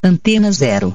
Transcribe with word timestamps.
Antena 0.00 0.52
Zero. 0.52 0.92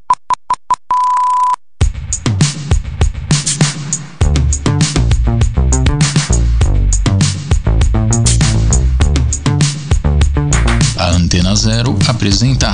A 10.96 11.08
Antena 11.10 11.53
Zero 11.55 11.97
apresenta 12.08 12.71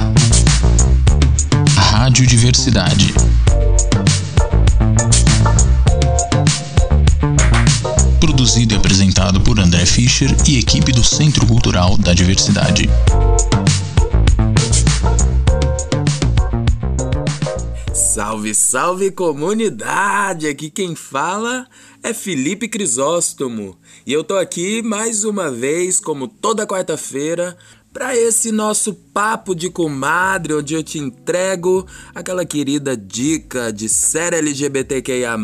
Rádio 1.76 2.28
Diversidade. 2.28 3.12
Produzido 8.20 8.76
e 8.76 8.78
apresentado 8.78 9.42
por 9.42 9.60
André 9.60 9.84
Fischer 9.88 10.36
e 10.48 10.60
equipe 10.60 10.92
do 10.92 11.04
Centro 11.04 11.48
Cultural 11.48 11.98
da 11.98 12.14
Diversidade. 12.14 12.88
Salve, 18.40 18.56
salve 18.56 19.12
comunidade! 19.12 20.48
Aqui 20.48 20.70
quem 20.70 20.96
fala 20.96 21.68
é 22.02 22.14
Felipe 22.14 22.70
Crisóstomo 22.70 23.78
e 24.08 24.14
eu 24.14 24.24
tô 24.24 24.38
aqui 24.38 24.82
mais 24.82 25.26
uma 25.26 25.52
vez, 25.52 26.00
como 26.00 26.26
toda 26.26 26.66
quarta-feira, 26.66 27.58
para 27.92 28.16
esse 28.16 28.50
nosso 28.50 28.94
papo 28.94 29.54
de 29.54 29.70
comadre, 29.70 30.54
onde 30.54 30.74
eu 30.74 30.82
te 30.82 30.98
entrego 30.98 31.86
aquela 32.16 32.46
querida 32.46 32.96
dica 32.96 33.74
de 33.74 33.90
série 33.90 34.38
LGBTQIA. 34.38 35.38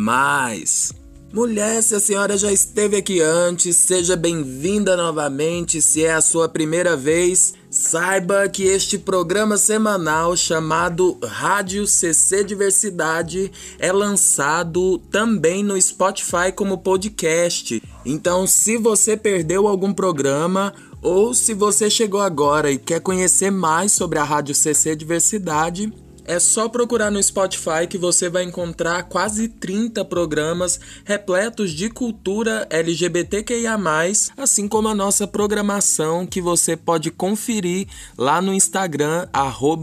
Mulher, 1.36 1.84
se 1.84 1.94
a 1.94 2.00
senhora 2.00 2.38
já 2.38 2.50
esteve 2.50 2.96
aqui 2.96 3.20
antes, 3.20 3.76
seja 3.76 4.16
bem-vinda 4.16 4.96
novamente. 4.96 5.82
Se 5.82 6.02
é 6.02 6.14
a 6.14 6.22
sua 6.22 6.48
primeira 6.48 6.96
vez, 6.96 7.54
saiba 7.70 8.48
que 8.48 8.64
este 8.64 8.98
programa 8.98 9.58
semanal 9.58 10.38
chamado 10.38 11.18
Rádio 11.22 11.86
CC 11.88 12.42
Diversidade 12.42 13.52
é 13.78 13.92
lançado 13.92 14.98
também 15.12 15.62
no 15.62 15.80
Spotify 15.82 16.54
como 16.56 16.78
podcast. 16.78 17.84
Então, 18.06 18.48
se 18.48 18.78
você 18.78 19.18
perdeu 19.18 19.68
algum 19.68 19.92
programa 19.92 20.74
ou 21.02 21.34
se 21.34 21.54
você 21.54 21.90
chegou 21.90 22.22
agora 22.22 22.72
e 22.72 22.78
quer 22.78 23.02
conhecer 23.02 23.52
mais 23.52 23.92
sobre 23.92 24.20
a 24.20 24.24
Rádio 24.24 24.56
CC 24.56 24.96
Diversidade, 24.96 25.92
é 26.26 26.40
só 26.40 26.68
procurar 26.68 27.12
no 27.12 27.22
Spotify 27.22 27.88
que 27.90 27.98
você 27.98 28.30
vai 28.30 28.44
encontrar 28.44 29.04
quase 29.04 29.48
30 29.48 30.04
programas 30.06 30.80
repletos 31.04 31.72
de 31.72 31.90
cultura 31.90 32.68
LGBTQIA, 32.70 33.76
assim 34.38 34.68
como 34.68 34.88
a 34.88 34.96
nossa 34.96 35.28
programação 35.28 36.26
que 36.26 36.42
você 36.42 36.76
pode 36.76 37.12
conferir 37.12 37.88
lá 38.18 38.42
no 38.42 38.54
Instagram, 38.54 39.28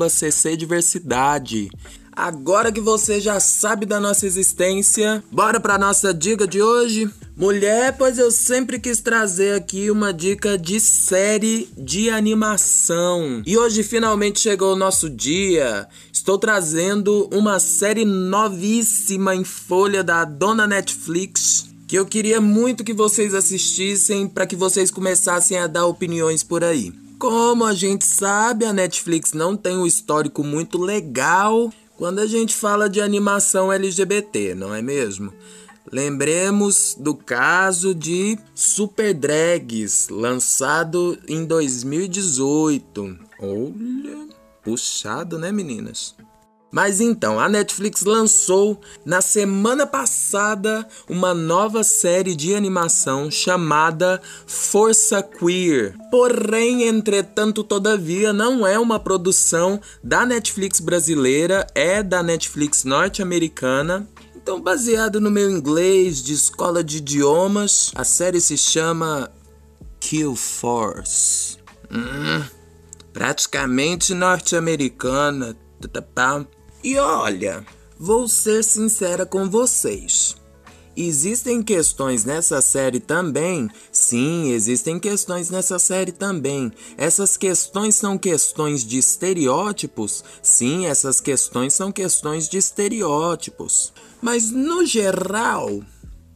ccdiversidade. 0.08 1.70
Agora 2.14 2.70
que 2.70 2.80
você 2.80 3.18
já 3.18 3.40
sabe 3.40 3.86
da 3.86 3.98
nossa 3.98 4.26
existência, 4.26 5.24
bora 5.32 5.58
para 5.58 5.78
nossa 5.78 6.12
dica 6.12 6.46
de 6.46 6.60
hoje? 6.60 7.10
Mulher, 7.34 7.96
pois 7.96 8.18
eu 8.18 8.30
sempre 8.30 8.78
quis 8.78 9.00
trazer 9.00 9.54
aqui 9.54 9.90
uma 9.90 10.12
dica 10.12 10.58
de 10.58 10.78
série 10.78 11.68
de 11.76 12.10
animação. 12.10 13.42
E 13.46 13.56
hoje 13.56 13.82
finalmente 13.82 14.40
chegou 14.40 14.74
o 14.74 14.76
nosso 14.76 15.08
dia. 15.08 15.88
Estou 16.12 16.38
trazendo 16.38 17.30
uma 17.32 17.58
série 17.58 18.04
novíssima 18.04 19.34
em 19.34 19.42
folha 19.42 20.04
da 20.04 20.24
dona 20.24 20.66
Netflix 20.66 21.72
que 21.92 21.98
eu 21.98 22.06
queria 22.06 22.40
muito 22.40 22.84
que 22.84 22.94
vocês 22.94 23.34
assistissem 23.34 24.26
para 24.26 24.46
que 24.46 24.56
vocês 24.56 24.90
começassem 24.90 25.58
a 25.58 25.66
dar 25.66 25.84
opiniões 25.84 26.42
por 26.42 26.64
aí. 26.64 26.90
Como 27.18 27.66
a 27.66 27.74
gente 27.74 28.06
sabe, 28.06 28.64
a 28.64 28.72
Netflix 28.72 29.34
não 29.34 29.56
tem 29.56 29.76
um 29.76 29.86
histórico 29.86 30.42
muito 30.42 30.78
legal 30.78 31.70
quando 32.02 32.18
a 32.18 32.26
gente 32.26 32.56
fala 32.56 32.90
de 32.90 33.00
animação 33.00 33.72
LGBT, 33.72 34.56
não 34.56 34.74
é 34.74 34.82
mesmo? 34.82 35.32
Lembremos 35.92 36.96
do 36.98 37.14
caso 37.14 37.94
de 37.94 38.36
Super 38.52 39.14
Drags, 39.14 40.08
lançado 40.08 41.16
em 41.28 41.44
2018. 41.44 43.18
Olha, 43.38 44.28
puxado, 44.64 45.38
né, 45.38 45.52
meninas? 45.52 46.16
Mas 46.72 47.02
então, 47.02 47.38
a 47.38 47.50
Netflix 47.50 48.02
lançou 48.02 48.80
na 49.04 49.20
semana 49.20 49.86
passada 49.86 50.88
uma 51.06 51.34
nova 51.34 51.84
série 51.84 52.34
de 52.34 52.54
animação 52.54 53.30
chamada 53.30 54.22
Força 54.46 55.22
Queer. 55.22 55.94
Porém, 56.10 56.84
entretanto, 56.84 57.62
todavia, 57.62 58.32
não 58.32 58.66
é 58.66 58.78
uma 58.78 58.98
produção 58.98 59.78
da 60.02 60.24
Netflix 60.24 60.80
brasileira, 60.80 61.66
é 61.74 62.02
da 62.02 62.22
Netflix 62.22 62.84
norte-americana. 62.84 64.08
Então, 64.34 64.58
baseado 64.58 65.20
no 65.20 65.30
meu 65.30 65.50
inglês 65.50 66.22
de 66.22 66.32
escola 66.32 66.82
de 66.82 66.96
idiomas, 66.96 67.92
a 67.94 68.02
série 68.02 68.40
se 68.40 68.56
chama 68.56 69.30
Kill 70.00 70.34
Force. 70.34 71.58
Hum, 71.90 72.42
praticamente 73.12 74.14
norte-americana. 74.14 75.54
E 76.84 76.98
olha, 76.98 77.64
vou 77.98 78.26
ser 78.26 78.64
sincera 78.64 79.24
com 79.24 79.48
vocês. 79.48 80.36
Existem 80.96 81.62
questões 81.62 82.24
nessa 82.24 82.60
série 82.60 83.00
também? 83.00 83.70
Sim, 83.90 84.50
existem 84.50 84.98
questões 84.98 85.48
nessa 85.48 85.78
série 85.78 86.12
também. 86.12 86.70
Essas 86.98 87.36
questões 87.36 87.94
são 87.94 88.18
questões 88.18 88.84
de 88.84 88.98
estereótipos? 88.98 90.22
Sim, 90.42 90.86
essas 90.86 91.18
questões 91.18 91.72
são 91.72 91.90
questões 91.90 92.46
de 92.48 92.58
estereótipos. 92.58 93.92
Mas 94.20 94.50
no 94.50 94.84
geral, 94.84 95.80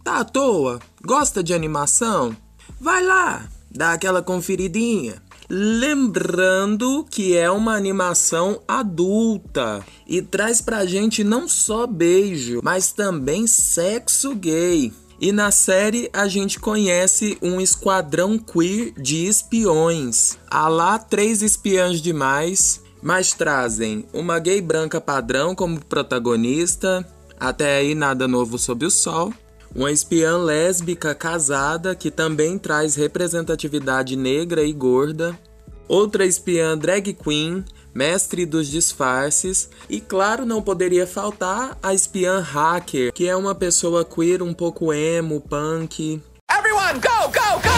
tá 0.03 0.21
à 0.21 0.25
toa? 0.25 0.81
Gosta 1.05 1.43
de 1.43 1.53
animação? 1.53 2.35
Vai 2.81 3.05
lá, 3.05 3.47
dá 3.71 3.93
aquela 3.93 4.23
conferidinha. 4.23 5.23
Lembrando 5.49 7.07
que 7.09 7.37
é 7.37 7.49
uma 7.49 7.77
animação 7.77 8.61
adulta 8.67 9.85
e 10.07 10.21
traz 10.21 10.61
pra 10.61 10.85
gente 10.85 11.23
não 11.23 11.49
só 11.49 11.87
beijo, 11.87 12.61
mas 12.65 12.91
também 12.91 13.47
sexo 13.47 14.35
gay. 14.35 14.93
E 15.21 15.31
na 15.31 15.51
série 15.51 16.11
a 16.13 16.27
gente 16.27 16.59
conhece 16.59 17.39
um 17.41 17.61
esquadrão 17.61 18.39
queer 18.39 18.93
de 19.01 19.27
espiões. 19.27 20.37
Há 20.51 20.69
lá 20.69 20.99
três 20.99 21.43
espiãs 21.43 22.03
demais, 22.03 22.83
mas 23.01 23.33
trazem 23.33 24.05
uma 24.13 24.41
gay 24.41 24.61
branca 24.61 25.01
padrão 25.01 25.55
como 25.55 25.83
protagonista. 25.85 27.07
Até 27.39 27.79
aí 27.79 27.95
nada 27.95 28.27
novo 28.27 28.59
sob 28.59 28.85
o 28.85 28.91
sol 28.91 29.33
uma 29.77 29.93
espiã 29.93 30.39
lésbica 30.39 31.15
casada 31.15 31.95
que 31.95 32.11
também 32.11 32.59
traz 32.59 32.97
representatividade 32.97 34.17
negra 34.17 34.63
e 34.65 34.73
gorda, 34.73 35.39
outra 35.87 36.25
espiã 36.25 36.77
drag 36.79 37.13
queen, 37.13 37.63
mestre 37.95 38.47
dos 38.47 38.69
disfarces, 38.69 39.69
e 39.89 40.01
claro, 40.01 40.47
não 40.47 40.63
poderia 40.63 41.07
faltar 41.07 41.77
a 41.83 41.93
espiã 41.93 42.41
hacker, 42.41 43.13
que 43.13 43.29
é 43.29 43.37
uma 43.37 43.55
pessoa 43.55 44.03
queer 44.03 44.43
um 44.43 44.55
pouco 44.55 44.95
emo, 44.95 45.43
punk. 45.43 46.23
Everyone, 46.51 46.99
go, 46.99 47.29
go, 47.29 47.61
go! 47.61 47.77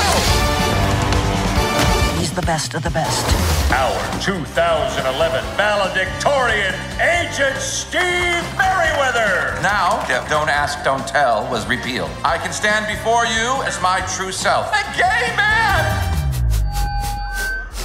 He's 2.20 2.30
the 2.30 2.42
best 2.42 2.76
of 2.76 2.84
the 2.84 2.90
best. 2.90 3.47
Our 3.78 4.20
2011 4.20 5.56
valedictorian, 5.56 6.74
Agent 6.98 7.56
Steve 7.58 8.42
Merriweather. 8.58 9.54
Now, 9.62 10.04
Don't 10.28 10.48
Ask, 10.48 10.82
Don't 10.82 11.06
Tell 11.06 11.48
was 11.48 11.64
repealed. 11.68 12.10
I 12.24 12.38
can 12.38 12.52
stand 12.52 12.88
before 12.88 13.24
you 13.24 13.62
as 13.62 13.80
my 13.80 14.00
true 14.16 14.32
self. 14.32 14.66
A 14.72 14.82
gay 14.98 15.32
man! 15.36 16.34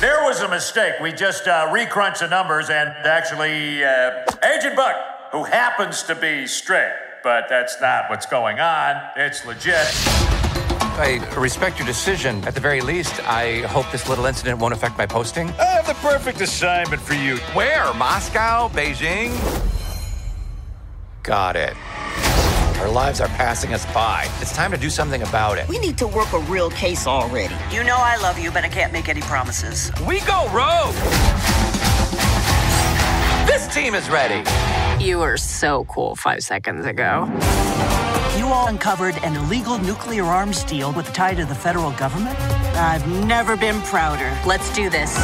There 0.01 0.24
was 0.24 0.42
a 0.42 0.50
mistake. 0.50 0.95
We 1.00 1.12
just 1.12 1.48
uh, 1.48 1.69
recrunched 1.72 2.22
the 2.22 2.28
numbers 2.28 2.72
and 2.72 2.89
actually, 2.89 3.84
uh, 3.84 4.25
Agent 4.44 4.75
Buck, 4.75 4.96
who 5.31 5.44
happens 5.44 6.01
to 6.04 6.16
be 6.16 6.48
straight, 6.48 6.92
but 7.24 7.46
that's 7.50 7.80
not 7.80 8.10
what's 8.10 8.25
going 8.25 8.60
on. 8.60 9.00
It's 9.16 9.46
legit. 9.46 9.86
I 10.95 11.18
respect 11.38 11.80
your 11.80 11.88
decision. 11.88 12.44
At 12.45 12.54
the 12.54 12.62
very 12.62 12.81
least, 12.81 13.19
I 13.22 13.62
hope 13.62 13.92
this 13.92 14.07
little 14.07 14.25
incident 14.25 14.60
won't 14.60 14.74
affect 14.74 14.98
my 14.98 15.06
posting. 15.06 15.50
I 15.51 15.66
have 15.66 15.88
the 15.88 15.95
perfect 15.95 16.40
assignment 16.42 17.01
for 17.01 17.16
you. 17.16 17.38
Where? 17.54 17.92
Moscow? 17.95 18.69
Beijing? 18.69 19.31
Got 21.24 21.56
it. 21.56 21.74
Our 22.80 22.90
lives 22.90 23.22
are 23.22 23.28
passing 23.30 23.74
us 23.74 23.86
by. 23.94 24.28
It's 24.40 24.54
time 24.54 24.72
to 24.72 24.78
do 24.78 24.90
something 24.90 25.24
about 25.24 25.57
it. 25.57 25.68
We 25.68 25.80
need 25.80 25.98
to 25.98 26.07
work 26.07 26.31
a 26.34 26.40
real 26.40 26.69
case 26.69 27.07
already. 27.07 27.56
You 27.72 27.84
know 27.84 27.96
I 27.98 28.18
love 28.18 28.38
you, 28.38 28.51
but 28.51 28.63
I 28.63 28.69
can't 28.69 28.94
make 28.94 29.10
any 29.10 29.22
promises. 29.22 29.92
We 30.07 30.19
go 30.22 30.48
rogue! 30.51 30.94
This 33.48 33.68
team 33.74 33.96
is 33.96 34.10
ready. 34.10 34.48
You 35.04 35.19
were 35.19 35.38
so 35.38 35.86
cool 35.86 36.16
five 36.16 36.44
seconds 36.44 36.86
ago. 36.86 37.25
You 38.38 38.48
all 38.48 38.68
uncovered 38.68 39.16
an 39.24 39.36
illegal 39.36 39.78
nuclear 39.78 40.24
arms 40.24 40.64
deal 40.64 40.92
with 40.92 41.06
the 41.06 41.12
tie 41.12 41.36
to 41.36 41.46
the 41.46 41.54
federal 41.54 41.92
government? 41.92 42.36
I've 42.76 43.08
never 43.28 43.56
been 43.56 43.80
prouder. 43.82 44.36
Let's 44.44 44.74
do 44.74 44.90
this. 44.90 45.16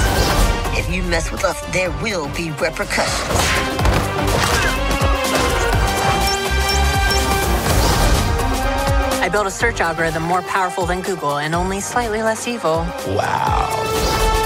If 0.77 0.87
you 0.93 1.01
mess 1.01 1.31
with 1.31 1.43
us, 1.43 1.59
there 1.73 1.89
will 2.03 2.27
be 2.35 2.51
repercussions. 2.51 3.29
I 9.21 9.27
built 9.31 9.47
a 9.47 9.51
search 9.51 9.81
algorithm 9.81 10.23
more 10.23 10.43
powerful 10.43 10.85
than 10.85 11.01
Google 11.01 11.39
and 11.39 11.55
only 11.55 11.79
slightly 11.79 12.21
less 12.21 12.47
evil. 12.47 12.85
Wow. 13.07 14.38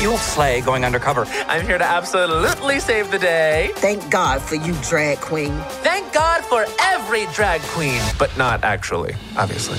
You 0.00 0.10
won't 0.10 0.20
slay 0.22 0.60
going 0.60 0.84
undercover. 0.84 1.24
I'm 1.48 1.66
here 1.66 1.76
to 1.76 1.84
absolutely 1.84 2.78
save 2.78 3.10
the 3.10 3.18
day. 3.18 3.72
Thank 3.74 4.08
God 4.10 4.40
for 4.40 4.54
you, 4.54 4.72
drag 4.80 5.18
queen. 5.18 5.52
Thank 5.82 6.12
God 6.12 6.44
for 6.44 6.66
every 6.80 7.26
drag 7.34 7.60
queen, 7.62 8.00
but 8.16 8.36
not 8.38 8.62
actually, 8.62 9.16
obviously. 9.36 9.78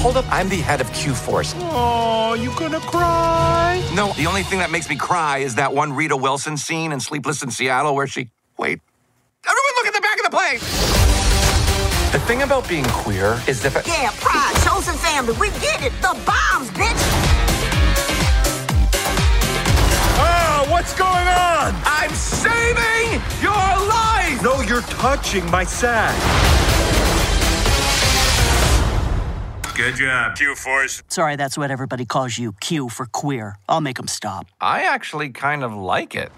Hold 0.00 0.16
up, 0.16 0.24
I'm 0.32 0.48
the 0.48 0.56
head 0.56 0.80
of 0.80 0.90
Q 0.94 1.12
Force. 1.12 1.54
Oh, 1.58 2.32
you 2.34 2.50
gonna 2.58 2.80
cry? 2.80 3.86
No, 3.94 4.14
the 4.14 4.24
only 4.26 4.44
thing 4.44 4.60
that 4.60 4.70
makes 4.70 4.88
me 4.88 4.96
cry 4.96 5.38
is 5.38 5.56
that 5.56 5.74
one 5.74 5.92
Rita 5.92 6.16
Wilson 6.16 6.56
scene 6.56 6.90
in 6.92 7.00
Sleepless 7.00 7.42
in 7.42 7.50
Seattle 7.50 7.94
where 7.94 8.06
she. 8.06 8.30
Wait. 8.56 8.80
Everyone 9.44 9.72
look 9.76 9.86
at 9.88 9.94
the 9.94 10.00
back 10.00 10.18
of 10.18 10.24
the 10.24 10.30
plane! 10.30 10.58
The 12.12 12.26
thing 12.26 12.42
about 12.42 12.66
being 12.66 12.86
queer 12.86 13.38
is 13.46 13.60
that. 13.62 13.86
Yeah, 13.86 14.10
pride, 14.20 14.54
chosen 14.64 14.94
family. 14.94 15.34
We 15.38 15.50
get 15.60 15.82
it. 15.82 15.92
The 16.00 16.16
bombs, 16.24 16.70
bitch. 16.70 17.27
What's 20.78 20.94
going 20.94 21.26
on? 21.26 21.74
I'm 21.84 22.14
saving 22.14 23.20
your 23.42 23.68
life! 23.98 24.38
No, 24.44 24.60
you're 24.60 24.86
touching 25.02 25.44
my 25.50 25.64
sack. 25.64 26.14
Good 29.74 29.96
job, 29.96 30.36
Q 30.36 30.54
Force. 30.54 31.02
Sorry, 31.08 31.34
that's 31.34 31.58
what 31.58 31.72
everybody 31.72 32.04
calls 32.04 32.38
you. 32.38 32.52
Q 32.60 32.88
for 32.88 33.06
queer. 33.06 33.56
I'll 33.68 33.80
make 33.80 33.96
them 33.96 34.06
stop. 34.06 34.46
I 34.60 34.84
actually 34.84 35.30
kind 35.30 35.64
of 35.64 35.74
like 35.74 36.14
it. 36.14 36.30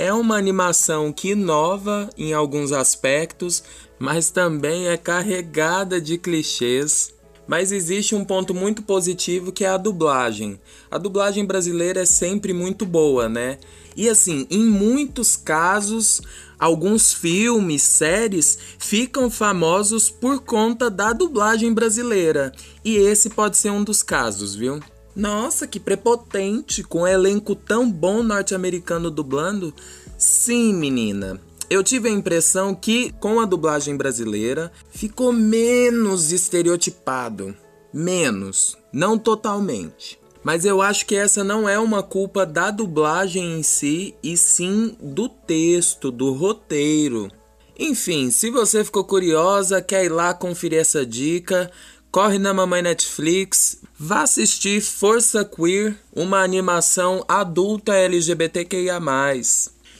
É 0.00 0.12
uma 0.12 0.36
animação 0.36 1.12
que 1.12 1.30
inova 1.30 2.08
em 2.16 2.32
alguns 2.32 2.72
aspectos, 2.72 3.62
mas 3.98 4.30
também 4.30 4.88
é 4.88 4.96
carregada 4.96 6.00
de 6.00 6.18
clichês. 6.18 7.17
Mas 7.48 7.72
existe 7.72 8.14
um 8.14 8.24
ponto 8.24 8.54
muito 8.54 8.82
positivo 8.82 9.50
que 9.50 9.64
é 9.64 9.68
a 9.68 9.78
dublagem. 9.78 10.60
A 10.90 10.98
dublagem 10.98 11.46
brasileira 11.46 12.02
é 12.02 12.06
sempre 12.06 12.52
muito 12.52 12.84
boa, 12.84 13.26
né? 13.26 13.58
E 13.96 14.08
assim, 14.08 14.46
em 14.50 14.62
muitos 14.62 15.34
casos, 15.34 16.20
alguns 16.58 17.12
filmes, 17.12 17.82
séries 17.82 18.58
ficam 18.78 19.30
famosos 19.30 20.10
por 20.10 20.40
conta 20.42 20.90
da 20.90 21.14
dublagem 21.14 21.72
brasileira. 21.72 22.52
E 22.84 22.96
esse 22.96 23.30
pode 23.30 23.56
ser 23.56 23.70
um 23.70 23.82
dos 23.82 24.02
casos, 24.02 24.54
viu? 24.54 24.78
Nossa, 25.16 25.66
que 25.66 25.80
prepotente, 25.80 26.84
com 26.84 27.00
um 27.00 27.06
elenco 27.06 27.56
tão 27.56 27.90
bom 27.90 28.22
norte-americano 28.22 29.10
dublando. 29.10 29.74
Sim, 30.16 30.74
menina. 30.74 31.40
Eu 31.70 31.82
tive 31.82 32.08
a 32.08 32.12
impressão 32.12 32.74
que, 32.74 33.12
com 33.20 33.40
a 33.40 33.44
dublagem 33.44 33.94
brasileira, 33.94 34.72
ficou 34.90 35.32
menos 35.32 36.32
estereotipado. 36.32 37.54
Menos. 37.92 38.74
Não 38.90 39.18
totalmente. 39.18 40.18
Mas 40.42 40.64
eu 40.64 40.80
acho 40.80 41.04
que 41.04 41.14
essa 41.14 41.44
não 41.44 41.68
é 41.68 41.78
uma 41.78 42.02
culpa 42.02 42.46
da 42.46 42.70
dublagem 42.70 43.58
em 43.58 43.62
si, 43.62 44.14
e 44.22 44.34
sim 44.34 44.96
do 44.98 45.28
texto, 45.28 46.10
do 46.10 46.32
roteiro. 46.32 47.30
Enfim, 47.78 48.30
se 48.30 48.50
você 48.50 48.82
ficou 48.82 49.04
curiosa, 49.04 49.82
quer 49.82 50.06
ir 50.06 50.08
lá 50.08 50.32
conferir 50.32 50.78
essa 50.78 51.04
dica, 51.04 51.70
corre 52.10 52.38
na 52.38 52.54
Mamãe 52.54 52.80
Netflix, 52.80 53.82
vá 53.98 54.22
assistir 54.22 54.80
Força 54.80 55.44
Queer, 55.44 55.96
uma 56.14 56.42
animação 56.42 57.22
adulta 57.28 57.94
LGBTQIA. 57.94 58.98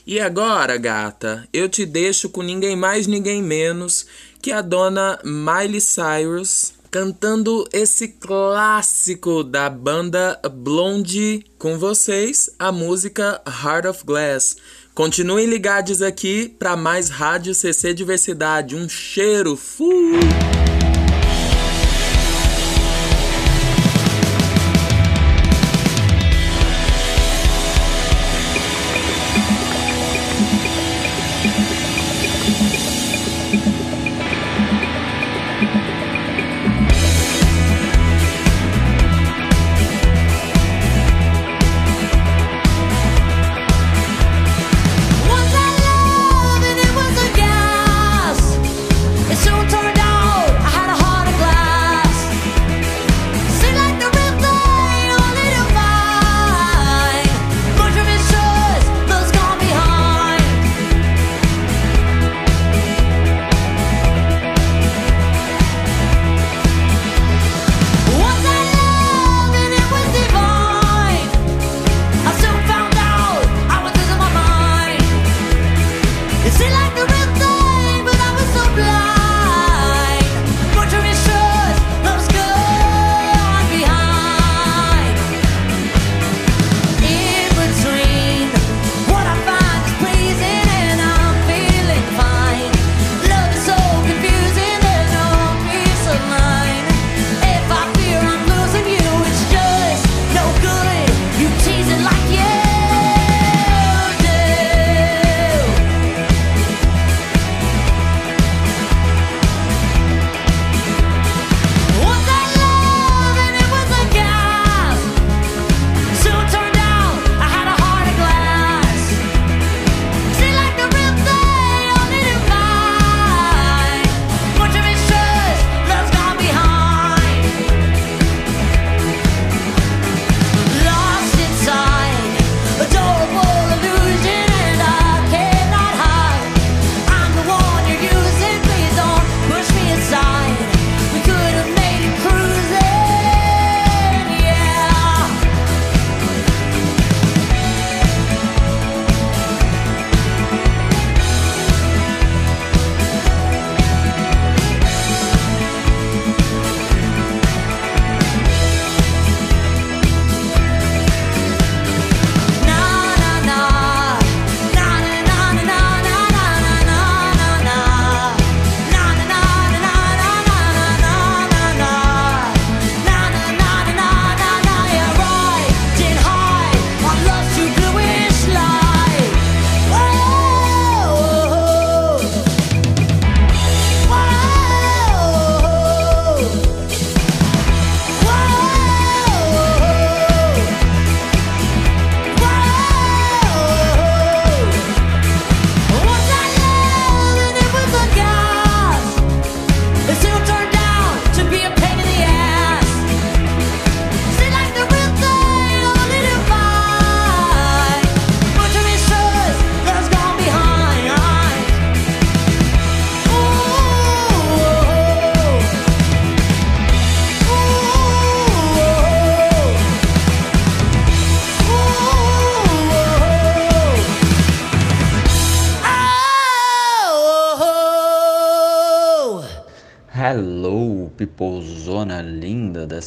E 0.08 0.18
agora, 0.18 0.78
gata, 0.78 1.46
eu 1.52 1.68
te 1.68 1.84
deixo 1.84 2.30
com 2.30 2.40
ninguém 2.40 2.74
mais, 2.74 3.06
ninguém 3.06 3.42
menos 3.42 4.06
que 4.40 4.50
a 4.50 4.62
dona 4.62 5.18
Miley 5.22 5.82
Cyrus 5.82 6.72
cantando 6.90 7.68
esse 7.74 8.08
clássico 8.08 9.44
da 9.44 9.68
banda 9.68 10.40
Blondie 10.50 11.44
com 11.58 11.78
vocês, 11.78 12.48
a 12.58 12.72
música 12.72 13.42
Heart 13.46 13.84
of 13.84 14.04
Glass. 14.06 14.56
Continuem 14.94 15.44
ligados 15.44 16.00
aqui 16.00 16.48
para 16.58 16.74
mais 16.74 17.10
Rádio 17.10 17.54
CC 17.54 17.92
Diversidade. 17.92 18.74
Um 18.74 18.88
cheiro, 18.88 19.58
fui! 19.58 20.20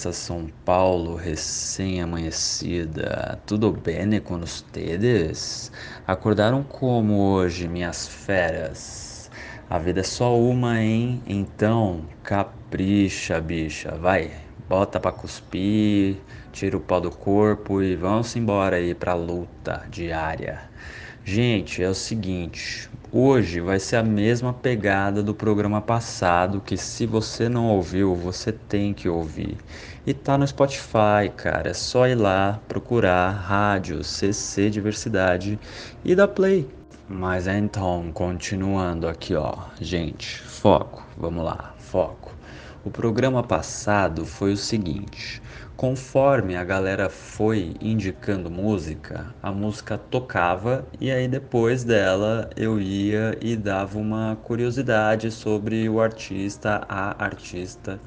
Dessa 0.02 0.14
São 0.14 0.48
Paulo 0.66 1.16
recém-amanhecida. 1.16 3.40
Tudo 3.46 3.72
bem 3.72 4.20
com 4.20 4.40
vocês? 4.40 5.72
Acordaram 6.08 6.64
como 6.64 7.20
hoje, 7.20 7.68
minhas 7.68 8.08
feras? 8.08 9.30
A 9.70 9.78
vida 9.78 10.00
é 10.00 10.04
só 10.04 10.36
uma, 10.36 10.82
hein? 10.82 11.22
Então, 11.28 12.06
capricha, 12.24 13.40
bicha. 13.40 13.92
Vai, 13.92 14.32
bota 14.68 15.00
pra 15.00 15.12
cuspir, 15.12 16.18
tira 16.52 16.76
o 16.76 16.80
pó 16.80 17.00
do 17.00 17.12
corpo 17.12 17.84
e 17.84 17.96
vamos 17.96 18.36
embora 18.36 18.78
aí 18.78 18.96
pra 18.96 19.14
luta 19.14 19.86
diária. 19.92 20.62
Gente, 21.24 21.84
é 21.84 21.90
o 21.90 21.94
seguinte, 21.94 22.90
Hoje 23.14 23.60
vai 23.60 23.78
ser 23.78 23.98
a 23.98 24.04
mesma 24.04 24.54
pegada 24.54 25.22
do 25.22 25.36
programa 25.36 25.82
passado, 25.82 26.62
que 26.62 26.78
se 26.78 27.06
você 27.06 27.50
não 27.50 27.68
ouviu, 27.68 28.16
você 28.16 28.54
tem 28.54 28.94
que 28.94 29.10
ouvir. 29.10 29.58
E 30.04 30.16
tá 30.16 30.36
no 30.36 30.48
Spotify, 30.48 31.30
cara. 31.38 31.70
É 31.70 31.74
só 31.76 32.08
ir 32.08 32.16
lá 32.16 32.60
procurar 32.68 33.30
rádio 33.30 34.04
CC 34.04 34.68
Diversidade 34.72 35.60
e 36.04 36.16
dar 36.16 36.28
play. 36.28 36.68
Mas 37.08 37.46
então, 37.46 38.12
continuando 38.12 39.08
aqui, 39.08 39.36
ó. 39.36 39.54
Gente, 39.80 40.40
foco. 40.42 41.06
Vamos 41.16 41.46
lá, 41.46 41.76
foco. 41.78 42.34
O 42.84 42.90
programa 42.90 43.44
passado 43.44 44.26
foi 44.26 44.54
o 44.54 44.58
seguinte: 44.58 45.40
conforme 45.78 46.56
a 46.56 46.64
galera 46.64 47.08
foi 47.08 47.76
indicando 47.80 48.50
música, 48.50 49.28
a 49.44 49.52
música 49.52 50.00
tocava 50.00 50.84
e 51.00 51.12
aí 51.12 51.28
depois 51.28 51.84
dela 51.84 52.50
eu 52.56 52.82
ia 52.82 53.38
e 53.40 53.56
dava 53.56 54.00
uma 54.00 54.36
curiosidade 54.44 55.30
sobre 55.30 55.88
o 55.88 56.02
artista, 56.02 56.84
a 56.90 57.24
artista 57.24 58.00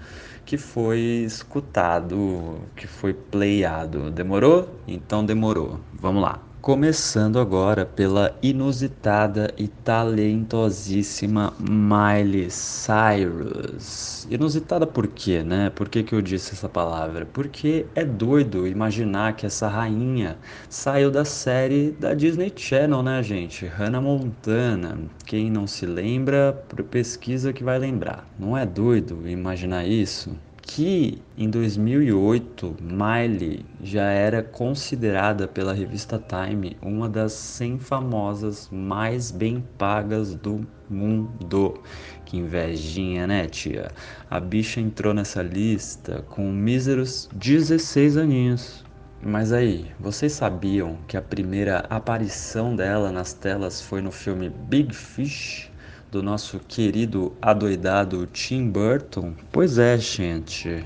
que 0.45 0.57
foi 0.59 0.99
escutado, 1.25 2.61
que 2.77 2.87
foi 2.87 3.15
playado. 3.15 4.11
Demorou? 4.11 4.81
Então 4.87 5.25
demorou. 5.25 5.81
Vamos 5.93 6.23
lá. 6.23 6.54
Começando 6.65 7.39
agora 7.39 7.85
pela 7.85 8.35
inusitada 8.43 9.53
e 9.59 9.69
talentosíssima 9.69 11.53
Miley 11.61 12.49
Cyrus. 12.51 14.27
Inusitada 14.31 14.87
por 14.87 15.07
quê, 15.09 15.43
né? 15.43 15.69
Por 15.69 15.91
que, 15.91 16.03
que 16.03 16.15
eu 16.15 16.23
disse 16.23 16.55
essa 16.55 16.67
palavra? 16.67 17.27
Porque 17.27 17.85
é 17.95 18.03
doido 18.03 18.67
imaginar 18.67 19.37
que 19.37 19.45
essa 19.45 19.69
rainha 19.69 20.39
saiu 20.67 21.11
da 21.11 21.27
série 21.27 21.91
da 21.91 22.15
Disney 22.15 22.51
Channel, 22.57 23.03
né, 23.03 23.23
gente? 23.23 23.67
Hannah 23.67 24.01
Montana. 24.01 25.01
Quem 25.27 25.51
não 25.51 25.67
se 25.67 25.85
lembra, 25.85 26.65
pesquisa 26.91 27.53
que 27.53 27.63
vai 27.63 27.79
lembrar. 27.79 28.27
Não 28.39 28.57
é 28.57 28.65
doido 28.65 29.29
imaginar 29.29 29.85
isso? 29.85 30.35
Que 30.67 31.23
em 31.37 31.49
2008 31.51 32.77
Miley 32.81 33.65
já 33.83 34.05
era 34.05 34.43
considerada 34.43 35.47
pela 35.47 35.75
revista 35.75 36.19
Time 36.19 36.77
uma 36.81 37.09
das 37.09 37.33
100 37.33 37.79
famosas 37.79 38.69
mais 38.73 39.31
bem 39.31 39.63
pagas 39.77 40.35
do 40.35 40.67
mundo. 40.89 41.81
Que 42.25 42.39
invejinha, 42.39 43.27
né, 43.27 43.47
tia? 43.47 43.91
A 44.31 44.41
bicha 44.41 44.81
entrou 44.81 45.13
nessa 45.13 45.43
lista 45.43 46.25
com 46.31 46.51
míseros 46.51 47.29
16 47.35 48.17
aninhos. 48.17 48.85
Mas 49.23 49.53
aí, 49.53 49.87
vocês 49.99 50.33
sabiam 50.33 50.99
que 51.07 51.17
a 51.17 51.23
primeira 51.23 51.79
aparição 51.91 52.75
dela 52.75 53.13
nas 53.13 53.33
telas 53.33 53.81
foi 53.81 54.03
no 54.03 54.11
filme 54.11 54.51
Big 54.51 54.95
Fish? 54.95 55.71
Do 56.15 56.23
nosso 56.23 56.61
querido 56.61 57.33
adoidado 57.43 58.25
Tim 58.27 58.71
Burton? 58.71 59.35
Pois 59.51 59.79
é, 59.79 59.99
gente. 59.99 60.85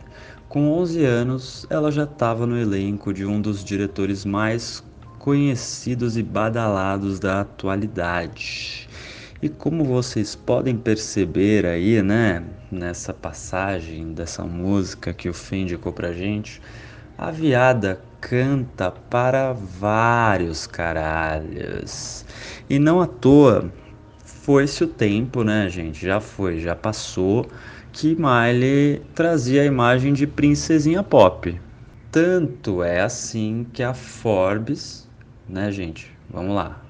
Com 0.48 0.72
11 0.72 1.04
anos, 1.04 1.66
ela 1.68 1.92
já 1.92 2.04
estava 2.04 2.46
no 2.46 2.58
elenco 2.58 3.12
de 3.12 3.26
um 3.26 3.38
dos 3.38 3.62
diretores 3.62 4.24
mais 4.24 4.82
conhecidos 5.18 6.16
e 6.16 6.22
badalados 6.22 7.20
da 7.20 7.42
atualidade. 7.42 8.88
E 9.42 9.50
como 9.50 9.84
vocês 9.84 10.34
podem 10.34 10.78
perceber 10.78 11.66
aí, 11.66 12.00
né, 12.02 12.42
nessa 12.72 13.12
passagem 13.12 14.14
dessa 14.14 14.44
música 14.44 15.12
que 15.12 15.28
o 15.28 15.34
Fê 15.34 15.56
indicou 15.56 15.92
pra 15.92 16.10
gente, 16.10 16.58
a 17.18 17.30
viada 17.30 18.00
canta 18.18 18.90
para 18.90 19.52
vários 19.52 20.66
caralhos. 20.66 22.24
E 22.70 22.78
não 22.78 23.02
à 23.02 23.06
toa, 23.06 23.70
foi-se 24.48 24.82
o 24.82 24.86
tempo, 24.86 25.44
né, 25.44 25.68
gente? 25.68 26.06
Já 26.06 26.20
foi, 26.20 26.58
já 26.58 26.74
passou 26.74 27.46
que 27.92 28.16
Miley 28.18 29.02
trazia 29.14 29.60
a 29.60 29.66
imagem 29.66 30.14
de 30.14 30.26
princesinha 30.26 31.02
pop. 31.02 31.60
Tanto 32.10 32.82
é 32.82 33.02
assim 33.02 33.66
que 33.74 33.82
a 33.82 33.92
Forbes, 33.92 35.06
né, 35.46 35.70
gente? 35.70 36.10
Vamos 36.30 36.54
lá. 36.54 36.82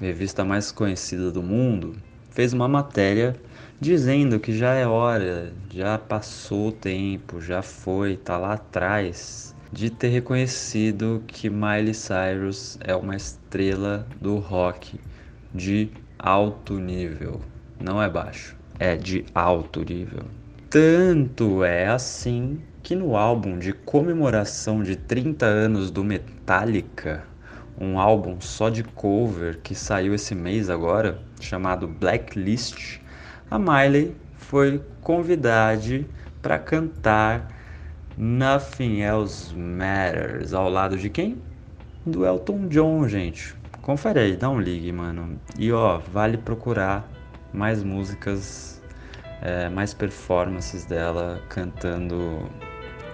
Revista 0.00 0.44
mais 0.44 0.72
conhecida 0.72 1.30
do 1.30 1.40
mundo, 1.40 1.94
fez 2.32 2.52
uma 2.52 2.66
matéria 2.66 3.36
dizendo 3.80 4.40
que 4.40 4.52
já 4.52 4.74
é 4.74 4.84
hora, 4.84 5.52
já 5.72 5.96
passou 5.96 6.70
o 6.70 6.72
tempo, 6.72 7.40
já 7.40 7.62
foi, 7.62 8.16
tá 8.16 8.36
lá 8.36 8.54
atrás 8.54 9.54
de 9.72 9.90
ter 9.90 10.08
reconhecido 10.08 11.22
que 11.28 11.48
Miley 11.48 11.94
Cyrus 11.94 12.76
é 12.80 12.96
uma 12.96 13.14
estrela 13.14 14.04
do 14.20 14.38
rock 14.38 14.98
de 15.54 15.88
alto 16.22 16.78
nível. 16.78 17.40
Não 17.78 18.02
é 18.02 18.08
baixo, 18.08 18.54
é 18.78 18.94
de 18.94 19.24
alto 19.34 19.80
nível. 19.80 20.24
Tanto 20.68 21.64
é 21.64 21.88
assim 21.88 22.60
que 22.82 22.94
no 22.94 23.16
álbum 23.16 23.58
de 23.58 23.72
comemoração 23.72 24.82
de 24.82 24.96
30 24.96 25.46
anos 25.46 25.90
do 25.90 26.04
Metallica, 26.04 27.24
um 27.80 27.98
álbum 27.98 28.40
só 28.40 28.68
de 28.68 28.84
cover 28.84 29.60
que 29.62 29.74
saiu 29.74 30.14
esse 30.14 30.34
mês 30.34 30.68
agora, 30.68 31.18
chamado 31.40 31.88
Blacklist, 31.88 33.00
a 33.50 33.58
Miley 33.58 34.14
foi 34.36 34.82
convidada 35.00 36.04
para 36.42 36.58
cantar 36.58 37.48
Nothing 38.16 39.00
Else 39.00 39.54
Matters 39.56 40.52
ao 40.52 40.68
lado 40.68 40.98
de 40.98 41.08
quem? 41.08 41.38
Do 42.04 42.26
Elton 42.26 42.68
John, 42.68 43.08
gente. 43.08 43.59
Confere 43.82 44.20
aí, 44.20 44.36
dá 44.36 44.50
um 44.50 44.60
ligue, 44.60 44.92
mano. 44.92 45.40
E 45.58 45.72
ó, 45.72 45.98
vale 45.98 46.36
procurar 46.36 47.08
mais 47.52 47.82
músicas, 47.82 48.82
é, 49.40 49.68
mais 49.68 49.94
performances 49.94 50.84
dela 50.84 51.42
cantando 51.48 52.48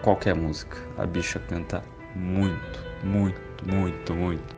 qualquer 0.03 0.35
música. 0.35 0.77
A 0.99 1.07
bicha 1.07 1.39
canta 1.39 1.83
muito, 2.15 2.85
muito, 3.05 3.41
muito, 3.65 4.15
muito. 4.15 4.56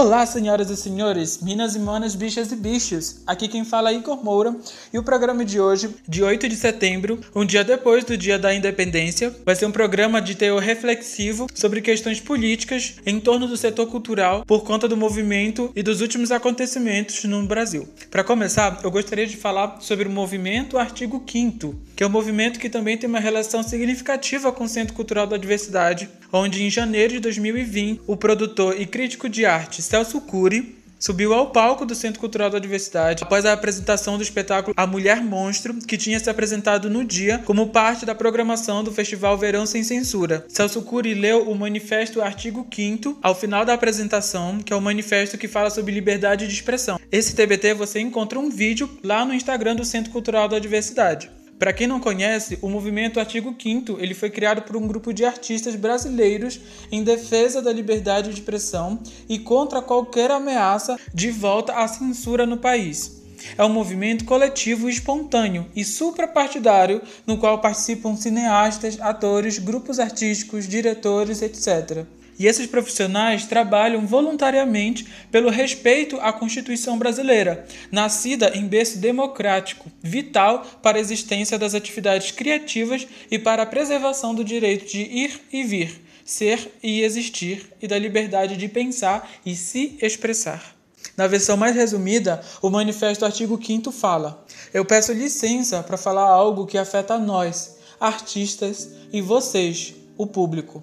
Olá, 0.00 0.24
senhoras 0.24 0.70
e 0.70 0.78
senhores, 0.78 1.42
minas 1.42 1.76
e 1.76 1.78
manas, 1.78 2.14
bichas 2.14 2.50
e 2.50 2.56
bichos. 2.56 3.20
Aqui 3.26 3.46
quem 3.46 3.66
fala 3.66 3.90
é 3.90 3.96
Igor 3.96 4.24
Moura 4.24 4.56
e 4.94 4.98
o 4.98 5.02
programa 5.02 5.44
de 5.44 5.60
hoje, 5.60 5.94
de 6.08 6.22
8 6.22 6.48
de 6.48 6.56
setembro, 6.56 7.20
um 7.34 7.44
dia 7.44 7.62
depois 7.62 8.02
do 8.02 8.16
Dia 8.16 8.38
da 8.38 8.54
Independência, 8.54 9.30
vai 9.44 9.54
ser 9.54 9.66
um 9.66 9.70
programa 9.70 10.18
de 10.22 10.34
teor 10.34 10.62
reflexivo 10.62 11.48
sobre 11.54 11.82
questões 11.82 12.18
políticas 12.18 12.94
em 13.04 13.20
torno 13.20 13.46
do 13.46 13.58
setor 13.58 13.88
cultural 13.88 14.42
por 14.46 14.64
conta 14.64 14.88
do 14.88 14.96
movimento 14.96 15.70
e 15.76 15.82
dos 15.82 16.00
últimos 16.00 16.32
acontecimentos 16.32 17.22
no 17.24 17.44
Brasil. 17.44 17.86
Para 18.10 18.24
começar, 18.24 18.80
eu 18.82 18.90
gostaria 18.90 19.26
de 19.26 19.36
falar 19.36 19.82
sobre 19.82 20.08
o 20.08 20.10
movimento 20.10 20.78
Artigo 20.78 21.22
5 21.30 21.90
que 22.00 22.04
é 22.04 22.06
um 22.06 22.10
movimento 22.10 22.58
que 22.58 22.70
também 22.70 22.96
tem 22.96 23.06
uma 23.06 23.20
relação 23.20 23.62
significativa 23.62 24.50
com 24.50 24.64
o 24.64 24.68
Centro 24.68 24.94
Cultural 24.94 25.26
da 25.26 25.36
Diversidade, 25.36 26.08
onde 26.32 26.62
em 26.62 26.70
janeiro 26.70 27.12
de 27.12 27.20
2020 27.20 28.00
o 28.06 28.16
produtor 28.16 28.80
e 28.80 28.86
crítico 28.86 29.28
de 29.28 29.44
arte 29.44 29.82
Celso 29.90 30.20
Cury 30.20 30.76
subiu 31.00 31.34
ao 31.34 31.50
palco 31.50 31.84
do 31.84 31.96
Centro 31.96 32.20
Cultural 32.20 32.48
da 32.48 32.60
Diversidade 32.60 33.24
após 33.24 33.44
a 33.44 33.52
apresentação 33.52 34.16
do 34.16 34.22
espetáculo 34.22 34.72
A 34.76 34.86
Mulher 34.86 35.20
Monstro, 35.20 35.74
que 35.74 35.96
tinha 35.96 36.20
se 36.20 36.30
apresentado 36.30 36.88
no 36.88 37.04
dia 37.04 37.40
como 37.44 37.70
parte 37.70 38.06
da 38.06 38.14
programação 38.14 38.84
do 38.84 38.92
Festival 38.92 39.36
Verão 39.36 39.66
Sem 39.66 39.82
Censura. 39.82 40.46
Celso 40.48 40.82
Cury 40.82 41.12
leu 41.12 41.50
o 41.50 41.56
manifesto 41.56 42.22
Artigo 42.22 42.64
5 42.72 43.18
ao 43.20 43.34
final 43.34 43.64
da 43.64 43.74
apresentação, 43.74 44.60
que 44.60 44.72
é 44.72 44.76
o 44.76 44.80
manifesto 44.80 45.36
que 45.36 45.48
fala 45.48 45.70
sobre 45.70 45.92
liberdade 45.92 46.46
de 46.46 46.54
expressão. 46.54 47.00
Esse 47.10 47.34
TBT 47.34 47.74
você 47.74 47.98
encontra 47.98 48.38
um 48.38 48.48
vídeo 48.48 48.88
lá 49.02 49.24
no 49.24 49.34
Instagram 49.34 49.74
do 49.74 49.84
Centro 49.84 50.12
Cultural 50.12 50.48
da 50.48 50.60
Diversidade. 50.60 51.28
Para 51.60 51.74
quem 51.74 51.86
não 51.86 52.00
conhece, 52.00 52.58
o 52.62 52.70
movimento 52.70 53.20
Artigo 53.20 53.54
5 53.62 53.98
ele 54.00 54.14
foi 54.14 54.30
criado 54.30 54.62
por 54.62 54.78
um 54.78 54.88
grupo 54.88 55.12
de 55.12 55.26
artistas 55.26 55.76
brasileiros 55.76 56.58
em 56.90 57.04
defesa 57.04 57.60
da 57.60 57.70
liberdade 57.70 58.30
de 58.30 58.40
expressão 58.40 58.98
e 59.28 59.38
contra 59.38 59.82
qualquer 59.82 60.30
ameaça 60.30 60.98
de 61.12 61.30
volta 61.30 61.74
à 61.74 61.86
censura 61.86 62.46
no 62.46 62.56
país. 62.56 63.20
É 63.58 63.64
um 63.64 63.68
movimento 63.68 64.24
coletivo 64.24 64.88
espontâneo 64.88 65.66
e 65.76 65.84
suprapartidário 65.84 67.02
no 67.26 67.36
qual 67.36 67.60
participam 67.60 68.16
cineastas, 68.16 68.98
atores, 68.98 69.58
grupos 69.58 69.98
artísticos, 69.98 70.66
diretores, 70.66 71.42
etc. 71.42 72.06
E 72.40 72.46
esses 72.46 72.66
profissionais 72.66 73.44
trabalham 73.44 74.06
voluntariamente 74.06 75.06
pelo 75.30 75.50
respeito 75.50 76.18
à 76.22 76.32
Constituição 76.32 76.98
brasileira, 76.98 77.66
nascida 77.92 78.56
em 78.56 78.66
berço 78.66 78.96
democrático, 78.96 79.92
vital 80.02 80.64
para 80.82 80.96
a 80.96 81.00
existência 81.00 81.58
das 81.58 81.74
atividades 81.74 82.30
criativas 82.30 83.06
e 83.30 83.38
para 83.38 83.62
a 83.62 83.66
preservação 83.66 84.34
do 84.34 84.42
direito 84.42 84.90
de 84.90 85.02
ir 85.02 85.38
e 85.52 85.62
vir, 85.64 86.00
ser 86.24 86.78
e 86.82 87.02
existir 87.02 87.74
e 87.78 87.86
da 87.86 87.98
liberdade 87.98 88.56
de 88.56 88.68
pensar 88.68 89.30
e 89.44 89.54
se 89.54 89.98
expressar. 90.00 90.74
Na 91.18 91.26
versão 91.26 91.58
mais 91.58 91.76
resumida, 91.76 92.40
o 92.62 92.70
manifesto 92.70 93.26
artigo 93.26 93.60
5 93.62 93.92
fala: 93.92 94.46
Eu 94.72 94.86
peço 94.86 95.12
licença 95.12 95.82
para 95.82 95.98
falar 95.98 96.30
algo 96.30 96.66
que 96.66 96.78
afeta 96.78 97.12
a 97.12 97.18
nós, 97.18 97.76
artistas, 98.00 98.88
e 99.12 99.20
vocês, 99.20 99.92
o 100.16 100.26
público. 100.26 100.82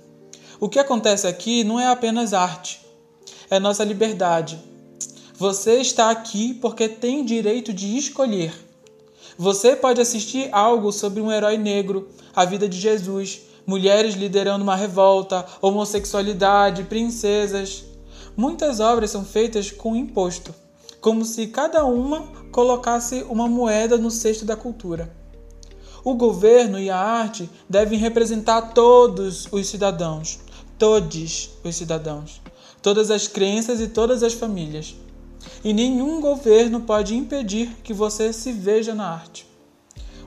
O 0.59 0.67
que 0.67 0.79
acontece 0.79 1.27
aqui 1.27 1.63
não 1.63 1.79
é 1.79 1.85
apenas 1.87 2.33
arte, 2.33 2.81
é 3.47 3.59
nossa 3.59 3.83
liberdade. 3.83 4.59
Você 5.35 5.75
está 5.75 6.09
aqui 6.09 6.55
porque 6.55 6.89
tem 6.89 7.23
direito 7.23 7.71
de 7.71 7.95
escolher. 7.95 8.51
Você 9.37 9.75
pode 9.75 10.01
assistir 10.01 10.49
algo 10.51 10.91
sobre 10.91 11.21
um 11.21 11.31
herói 11.31 11.57
negro, 11.59 12.09
a 12.35 12.43
vida 12.43 12.67
de 12.67 12.79
Jesus, 12.79 13.41
mulheres 13.67 14.15
liderando 14.15 14.63
uma 14.63 14.75
revolta, 14.75 15.45
homossexualidade, 15.61 16.85
princesas. 16.85 17.83
Muitas 18.35 18.79
obras 18.79 19.11
são 19.11 19.23
feitas 19.23 19.69
com 19.69 19.95
imposto, 19.95 20.55
como 20.99 21.23
se 21.23 21.45
cada 21.45 21.85
uma 21.85 22.31
colocasse 22.51 23.23
uma 23.29 23.47
moeda 23.47 23.95
no 23.95 24.09
cesto 24.09 24.43
da 24.43 24.55
cultura. 24.55 25.15
O 26.03 26.15
governo 26.15 26.79
e 26.79 26.89
a 26.89 26.97
arte 26.97 27.47
devem 27.69 27.99
representar 27.99 28.73
todos 28.73 29.47
os 29.51 29.67
cidadãos, 29.67 30.39
todos 30.77 31.51
os 31.63 31.75
cidadãos, 31.75 32.41
todas 32.81 33.09
as 33.11 33.27
crenças 33.27 33.79
e 33.79 33.87
todas 33.87 34.23
as 34.23 34.33
famílias. 34.33 34.95
E 35.63 35.73
nenhum 35.73 36.21
governo 36.21 36.81
pode 36.81 37.15
impedir 37.15 37.69
que 37.83 37.93
você 37.93 38.31
se 38.33 38.51
veja 38.51 38.93
na 38.93 39.09
arte. 39.09 39.47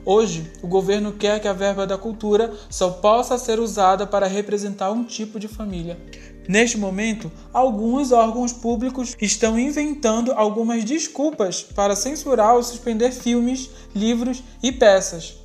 Hoje, 0.03 0.51
o 0.63 0.67
governo 0.67 1.13
quer 1.13 1.39
que 1.39 1.47
a 1.47 1.53
verba 1.53 1.85
da 1.85 1.95
cultura 1.95 2.51
só 2.71 2.89
possa 2.89 3.37
ser 3.37 3.59
usada 3.59 4.07
para 4.07 4.25
representar 4.25 4.91
um 4.91 5.03
tipo 5.03 5.39
de 5.39 5.47
família. 5.47 5.99
Neste 6.47 6.75
momento, 6.75 7.31
alguns 7.53 8.11
órgãos 8.11 8.51
públicos 8.51 9.15
estão 9.21 9.59
inventando 9.59 10.31
algumas 10.31 10.83
desculpas 10.83 11.61
para 11.61 11.95
censurar 11.95 12.55
ou 12.55 12.63
suspender 12.63 13.11
filmes, 13.11 13.69
livros 13.93 14.41
e 14.63 14.71
peças. 14.71 15.40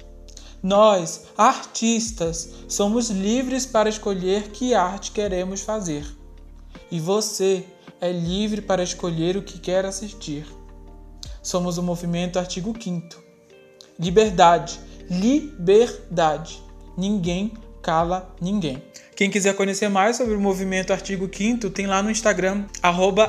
Nós, 0.68 1.26
artistas, 1.38 2.50
somos 2.66 3.08
livres 3.08 3.64
para 3.64 3.88
escolher 3.88 4.48
que 4.48 4.74
arte 4.74 5.12
queremos 5.12 5.60
fazer. 5.60 6.04
E 6.90 6.98
você 6.98 7.62
é 8.00 8.10
livre 8.10 8.60
para 8.60 8.82
escolher 8.82 9.36
o 9.36 9.44
que 9.44 9.60
quer 9.60 9.84
assistir. 9.84 10.44
Somos 11.40 11.78
o 11.78 11.84
movimento 11.84 12.36
Artigo 12.36 12.74
5. 12.76 13.16
Liberdade, 13.96 14.80
liberdade. 15.08 16.60
Ninguém 16.98 17.52
cala 17.80 18.34
ninguém. 18.40 18.82
Quem 19.14 19.30
quiser 19.30 19.54
conhecer 19.54 19.88
mais 19.88 20.16
sobre 20.16 20.34
o 20.34 20.40
movimento 20.40 20.92
Artigo 20.92 21.30
5 21.32 21.70
tem 21.70 21.86
lá 21.86 22.02
no 22.02 22.10
Instagram, 22.10 22.64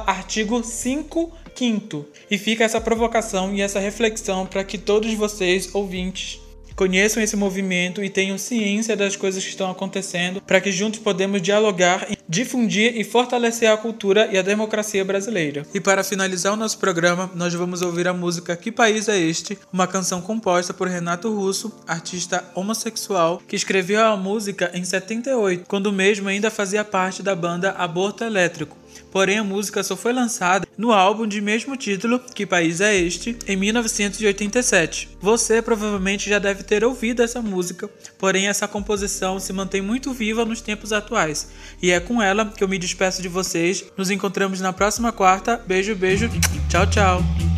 artigo 0.08 0.64
5 0.64 1.32
quinto. 1.54 2.04
E 2.32 2.38
fica 2.40 2.64
essa 2.64 2.82
provocação 2.82 3.54
e 3.54 3.62
essa 3.62 3.80
reflexão 3.80 4.48
para 4.48 4.64
que 4.64 4.80
todos 4.80 5.14
vocês, 5.14 5.70
ouvintes, 5.76 6.47
conheçam 6.78 7.24
esse 7.24 7.36
movimento 7.36 8.04
e 8.04 8.10
tenham 8.10 8.38
ciência 8.38 8.96
das 8.96 9.16
coisas 9.16 9.44
que 9.44 9.50
estão 9.50 9.70
acontecendo, 9.70 10.40
para 10.40 10.62
que 10.62 10.72
juntos 10.72 11.00
podemos 11.00 11.42
dialogar, 11.42 12.08
difundir 12.30 12.96
e 12.96 13.04
fortalecer 13.04 13.70
a 13.70 13.76
cultura 13.76 14.30
e 14.32 14.38
a 14.38 14.44
democracia 14.44 15.04
brasileira. 15.04 15.66
E 15.74 15.82
para 15.82 16.04
finalizar 16.04 16.54
o 16.54 16.56
nosso 16.56 16.78
programa, 16.78 17.32
nós 17.34 17.54
vamos 17.56 17.82
ouvir 17.82 18.08
a 18.08 18.14
música 18.14 18.56
Que 18.56 18.72
País 18.72 19.10
é 19.10 19.18
Este? 19.18 19.58
Uma 19.74 19.88
canção 19.88 20.22
composta 20.22 20.72
por 20.72 20.88
Renato 20.88 21.34
Russo, 21.34 21.74
artista 21.88 22.44
homossexual, 22.54 23.42
que 23.48 23.56
escreveu 23.56 24.06
a 24.06 24.16
música 24.16 24.70
em 24.76 24.86
78, 24.86 25.66
quando 25.68 25.92
mesmo 25.92 26.30
ainda 26.30 26.52
fazia 26.52 26.86
parte 26.86 27.24
da 27.24 27.36
banda 27.36 27.72
Aborto 27.72 28.24
Elétrico 28.24 28.78
porém 29.12 29.38
a 29.38 29.44
música 29.44 29.82
só 29.84 29.96
foi 29.96 30.14
lançada 30.14 30.67
no 30.78 30.92
álbum 30.92 31.26
de 31.26 31.42
mesmo 31.42 31.76
título, 31.76 32.20
Que 32.20 32.46
País 32.46 32.80
é 32.80 32.96
Este, 32.96 33.38
em 33.48 33.56
1987. 33.56 35.18
Você 35.20 35.62
provavelmente 35.62 36.30
já 36.30 36.40
deve 36.40 36.64
ter 36.64 36.84
ouvido 36.84 37.24
essa 37.24 37.42
música, 37.42 37.90
porém 38.18 38.48
essa 38.48 38.68
composição 38.68 39.40
se 39.40 39.52
mantém 39.52 39.82
muito 39.82 40.14
viva 40.14 40.46
nos 40.46 40.62
tempos 40.62 40.94
atuais. 40.94 41.50
E 41.82 41.92
é 41.92 42.00
com 42.00 42.22
ela 42.22 42.46
que 42.46 42.64
eu 42.64 42.68
me 42.68 42.78
despeço 42.78 43.22
de 43.22 43.28
vocês. 43.28 43.86
Nos 43.98 44.12
encontramos 44.12 44.62
na 44.62 44.72
próxima 44.72 45.12
quarta. 45.12 45.62
Beijo, 45.66 45.96
beijo. 45.96 46.30
Tchau, 46.70 46.88
tchau. 46.88 47.57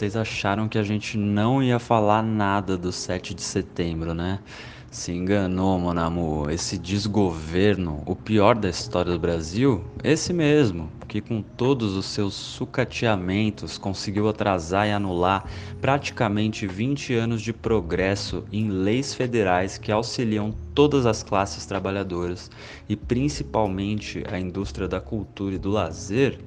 Vocês 0.00 0.16
acharam 0.16 0.66
que 0.66 0.78
a 0.78 0.82
gente 0.82 1.18
não 1.18 1.62
ia 1.62 1.78
falar 1.78 2.22
nada 2.22 2.74
do 2.74 2.90
7 2.90 3.34
de 3.34 3.42
setembro, 3.42 4.14
né? 4.14 4.38
Se 4.90 5.12
enganou, 5.12 5.78
Monamu. 5.78 6.48
Esse 6.50 6.78
desgoverno, 6.78 8.02
o 8.06 8.16
pior 8.16 8.54
da 8.54 8.70
história 8.70 9.12
do 9.12 9.18
Brasil, 9.18 9.84
esse 10.02 10.32
mesmo, 10.32 10.90
que 11.06 11.20
com 11.20 11.42
todos 11.42 11.94
os 11.96 12.06
seus 12.06 12.32
sucateamentos 12.32 13.76
conseguiu 13.76 14.26
atrasar 14.26 14.88
e 14.88 14.90
anular 14.90 15.44
praticamente 15.82 16.66
20 16.66 17.12
anos 17.12 17.42
de 17.42 17.52
progresso 17.52 18.42
em 18.50 18.70
leis 18.70 19.12
federais 19.12 19.76
que 19.76 19.92
auxiliam 19.92 20.54
todas 20.74 21.04
as 21.04 21.22
classes 21.22 21.66
trabalhadoras 21.66 22.50
e 22.88 22.96
principalmente 22.96 24.24
a 24.32 24.40
indústria 24.40 24.88
da 24.88 24.98
cultura 24.98 25.56
e 25.56 25.58
do 25.58 25.68
lazer, 25.68 26.38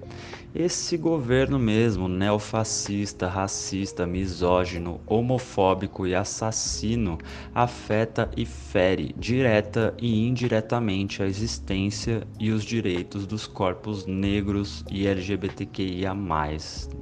esse 0.56 0.98
governo 0.98 1.58
mesmo, 1.58 2.08
neofascista, 2.08 3.28
racista, 3.28 4.06
misógino, 4.06 5.02
homofóbico 5.08 6.06
e 6.06 6.14
assassino, 6.14 7.18
afeta 7.56 8.30
e 8.38 8.46
fere 8.46 9.16
direta 9.18 9.96
e 10.00 10.28
indiretamente 10.28 11.24
a 11.24 11.26
existência 11.26 12.28
e 12.40 12.52
os 12.52 12.64
direitos 12.64 13.26
dos 13.26 13.48
corpos 13.48 14.06
negros 14.06 14.86
e 14.92 15.08
LGBTQIA+ 15.08 16.16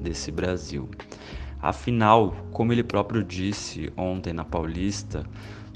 desse 0.01 0.31
Brasil. 0.31 0.89
Afinal, 1.61 2.33
como 2.51 2.71
ele 2.71 2.83
próprio 2.83 3.21
disse 3.21 3.91
ontem 3.97 4.31
na 4.31 4.45
Paulista, 4.45 5.25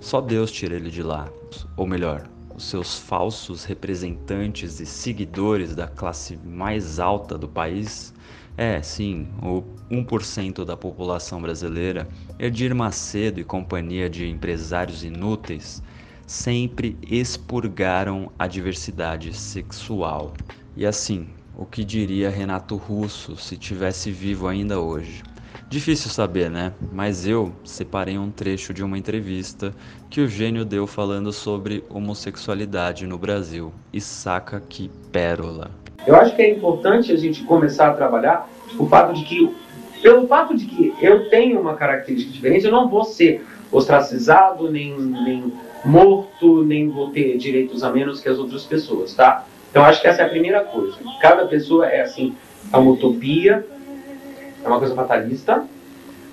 só 0.02 0.22
Deus 0.22 0.50
tira 0.50 0.76
ele 0.76 0.90
de 0.90 1.04
lá, 1.04 1.28
ou 1.76 1.86
melhor, 1.86 2.35
os 2.56 2.64
seus 2.64 2.98
falsos 2.98 3.66
representantes 3.66 4.80
e 4.80 4.86
seguidores 4.86 5.76
da 5.76 5.88
classe 5.88 6.38
mais 6.38 7.00
alta 7.00 7.38
do 7.38 7.48
país, 7.48 8.14
é 8.58 8.82
sim, 8.82 9.28
o 9.44 9.62
1% 9.92 10.64
da 10.64 10.78
população 10.78 11.42
brasileira, 11.42 12.08
Edir 12.40 12.74
Macedo 12.74 13.40
e 13.42 13.44
companhia 13.44 14.10
de 14.10 14.30
empresários 14.30 15.04
inúteis, 15.04 15.84
sempre 16.26 16.98
expurgaram 17.06 18.32
a 18.40 18.48
diversidade 18.48 19.34
sexual. 19.34 20.34
E 20.76 20.86
assim, 20.86 21.28
o 21.58 21.66
que 21.66 21.84
diria 21.84 22.30
Renato 22.30 22.78
Russo 22.78 23.36
se 23.36 23.58
tivesse 23.58 24.10
vivo 24.12 24.48
ainda 24.48 24.80
hoje? 24.80 25.22
Difícil 25.68 26.12
saber, 26.12 26.50
né? 26.50 26.74
Mas 26.94 27.26
eu 27.26 27.52
separei 27.64 28.18
um 28.18 28.30
trecho 28.30 28.74
de 28.74 28.84
uma 28.84 28.98
entrevista 28.98 29.74
que 30.10 30.22
o 30.22 30.28
gênio 30.28 30.64
deu 30.64 30.86
falando 30.86 31.34
sobre 31.34 31.84
homossexualidade 31.90 33.08
no 33.08 33.18
Brasil. 33.18 33.74
E 33.92 34.00
saca 34.00 34.62
que 34.62 34.90
pérola. 35.12 35.72
Eu 36.06 36.16
acho 36.16 36.36
que 36.36 36.42
é 36.42 36.52
importante 36.52 37.12
a 37.12 37.18
gente 37.18 37.44
começar 37.44 37.90
a 37.90 37.94
trabalhar 37.94 38.48
o 38.78 38.86
fato 38.88 39.14
de 39.14 39.24
que, 39.24 39.56
pelo 40.04 40.28
fato 40.28 40.56
de 40.56 40.66
que 40.66 40.94
eu 41.02 41.30
tenho 41.30 41.60
uma 41.60 41.76
característica 41.76 42.32
diferente, 42.32 42.66
eu 42.66 42.72
não 42.72 42.88
vou 42.88 43.04
ser 43.04 43.44
ostracizado, 43.72 44.70
nem, 44.72 44.96
nem 44.98 45.52
morto, 45.84 46.64
nem 46.64 46.90
vou 46.90 47.10
ter 47.10 47.38
direitos 47.38 47.84
a 47.84 47.92
menos 47.92 48.22
que 48.22 48.30
as 48.30 48.38
outras 48.38 48.64
pessoas, 48.64 49.16
tá? 49.16 49.46
Então 49.72 49.84
acho 49.84 50.00
que 50.00 50.08
essa 50.08 50.22
é 50.22 50.26
a 50.26 50.30
primeira 50.30 50.64
coisa. 50.64 50.96
Cada 51.20 51.46
pessoa 51.48 51.88
é 51.88 52.02
assim, 52.02 52.36
é 52.72 52.78
uma 52.78 52.92
utopia, 52.92 53.66
é 54.66 54.68
uma 54.68 54.80
coisa 54.80 54.96
fatalista, 54.96 55.64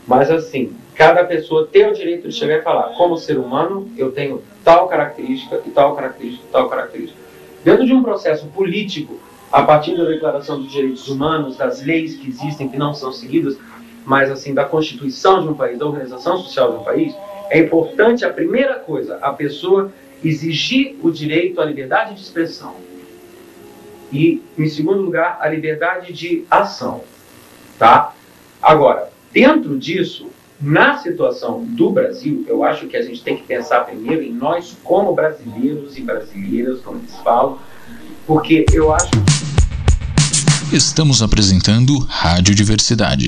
mas 0.06 0.30
assim, 0.30 0.74
cada 0.94 1.24
pessoa 1.24 1.68
tem 1.70 1.88
o 1.88 1.94
direito 1.94 2.28
de 2.28 2.34
chegar 2.34 2.58
e 2.58 2.62
falar, 2.62 2.94
como 2.96 3.16
ser 3.16 3.38
humano, 3.38 3.90
eu 3.96 4.10
tenho 4.10 4.42
tal 4.64 4.88
característica 4.88 5.60
e 5.64 5.70
tal 5.70 5.94
característica 5.94 6.44
e 6.48 6.50
tal 6.50 6.68
característica. 6.68 7.18
Dentro 7.62 7.86
de 7.86 7.92
um 7.92 8.02
processo 8.02 8.46
político, 8.46 9.18
a 9.52 9.62
partir 9.62 9.96
da 9.96 10.04
Declaração 10.04 10.60
dos 10.60 10.72
Direitos 10.72 11.08
Humanos, 11.08 11.56
das 11.56 11.82
leis 11.82 12.16
que 12.16 12.28
existem, 12.28 12.68
que 12.68 12.76
não 12.76 12.94
são 12.94 13.12
seguidas, 13.12 13.56
mas 14.04 14.30
assim, 14.30 14.54
da 14.54 14.64
Constituição 14.64 15.42
de 15.42 15.48
um 15.48 15.54
país, 15.54 15.78
da 15.78 15.86
organização 15.86 16.38
social 16.38 16.72
de 16.72 16.78
um 16.78 16.84
país, 16.84 17.14
é 17.50 17.58
importante 17.58 18.24
a 18.24 18.32
primeira 18.32 18.76
coisa, 18.76 19.18
a 19.20 19.32
pessoa 19.32 19.92
exigir 20.24 20.96
o 21.02 21.10
direito 21.10 21.60
à 21.60 21.64
liberdade 21.64 22.14
de 22.14 22.22
expressão. 22.22 22.74
E, 24.10 24.42
em 24.58 24.68
segundo 24.68 25.02
lugar, 25.02 25.38
a 25.40 25.48
liberdade 25.48 26.12
de 26.12 26.44
ação. 26.50 27.02
Tá? 27.78 28.14
Agora, 28.62 29.10
dentro 29.32 29.76
disso, 29.76 30.28
na 30.60 30.96
situação 30.98 31.64
do 31.64 31.90
Brasil, 31.90 32.44
eu 32.46 32.62
acho 32.62 32.86
que 32.86 32.96
a 32.96 33.02
gente 33.02 33.20
tem 33.20 33.36
que 33.36 33.42
pensar 33.42 33.80
primeiro 33.80 34.22
em 34.22 34.32
nós 34.32 34.76
como 34.84 35.12
brasileiros 35.12 35.98
e 35.98 36.02
brasileiras, 36.02 36.80
como 36.80 36.98
eles 36.98 37.16
falam, 37.24 37.58
porque 38.24 38.64
eu 38.72 38.94
acho. 38.94 39.10
Estamos 40.72 41.22
apresentando 41.22 41.98
Rádio 41.98 42.54
Diversidade. 42.54 43.26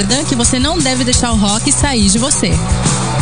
Concorda 0.00 0.24
que 0.24 0.34
você 0.34 0.58
não 0.58 0.78
deve 0.78 1.04
deixar 1.04 1.32
o 1.32 1.36
rock 1.36 1.70
sair 1.70 2.08
de 2.08 2.18
você. 2.18 2.50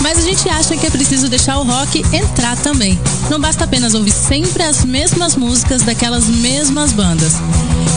Mas 0.00 0.18
a 0.18 0.22
gente 0.22 0.48
acha 0.48 0.76
que 0.76 0.86
é 0.86 0.90
preciso 0.90 1.28
deixar 1.28 1.58
o 1.58 1.64
rock 1.64 2.04
entrar 2.12 2.56
também. 2.56 2.98
Não 3.28 3.40
basta 3.40 3.64
apenas 3.64 3.94
ouvir 3.94 4.12
sempre 4.12 4.62
as 4.62 4.84
mesmas 4.84 5.34
músicas 5.34 5.82
daquelas 5.82 6.26
mesmas 6.26 6.92
bandas. 6.92 7.34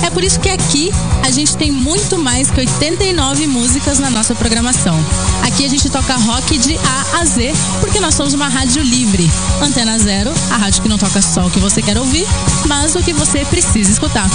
É 0.03 0.09
por 0.09 0.23
isso 0.23 0.39
que 0.39 0.49
aqui 0.49 0.91
a 1.23 1.29
gente 1.29 1.55
tem 1.57 1.71
muito 1.71 2.17
mais 2.17 2.49
que 2.49 2.59
89 2.59 3.45
músicas 3.47 3.99
na 3.99 4.09
nossa 4.09 4.33
programação. 4.33 4.97
Aqui 5.43 5.65
a 5.65 5.69
gente 5.69 5.89
toca 5.89 6.15
rock 6.15 6.57
de 6.57 6.75
A 6.77 7.19
a 7.19 7.25
Z, 7.25 7.53
porque 7.79 7.99
nós 7.99 8.15
somos 8.15 8.33
uma 8.33 8.47
rádio 8.47 8.81
livre. 8.81 9.29
Antena 9.61 9.97
Zero, 9.99 10.31
a 10.49 10.57
rádio 10.57 10.81
que 10.81 10.89
não 10.89 10.97
toca 10.97 11.21
só 11.21 11.45
o 11.45 11.51
que 11.51 11.59
você 11.59 11.81
quer 11.81 11.97
ouvir, 11.97 12.25
mas 12.67 12.95
o 12.95 13.03
que 13.03 13.13
você 13.13 13.45
precisa 13.45 13.91
escutar. 13.91 14.27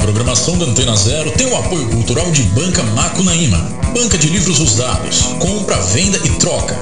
Programação 0.00 0.58
da 0.58 0.64
Antena 0.64 0.96
Zero 0.96 1.30
tem 1.32 1.46
o 1.46 1.56
apoio 1.56 1.86
cultural 1.88 2.30
de 2.32 2.42
Banca 2.42 2.82
Macunaíma, 2.82 3.58
banca 3.94 4.16
de 4.18 4.28
livros 4.28 4.58
usados, 4.58 5.22
compra, 5.38 5.76
venda 5.76 6.18
e 6.24 6.30
troca. 6.30 6.74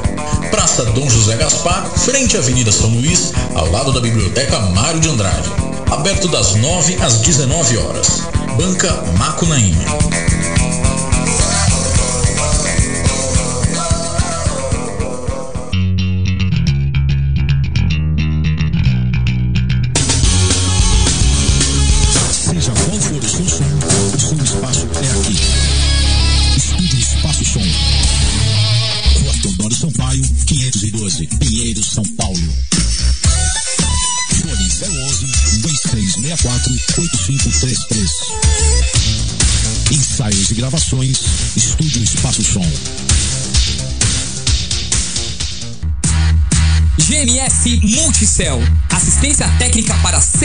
Praça 0.51 0.85
Dom 0.87 1.09
José 1.11 1.37
Gaspar, 1.37 1.91
frente 1.97 2.37
à 2.37 2.41
Avenida 2.41 2.73
São 2.73 2.91
Luís, 2.91 3.33
ao 3.55 3.71
lado 3.71 3.93
da 3.93 4.01
Biblioteca 4.01 4.59
Mário 4.61 5.01
de 5.01 5.09
Andrade. 5.09 5.51
Aberto 5.91 6.29
das 6.29 6.55
9 6.55 6.97
às 7.03 7.19
19 7.19 7.77
horas. 7.79 8.23
Banca 8.57 8.93
Macunaíma. 9.19 10.28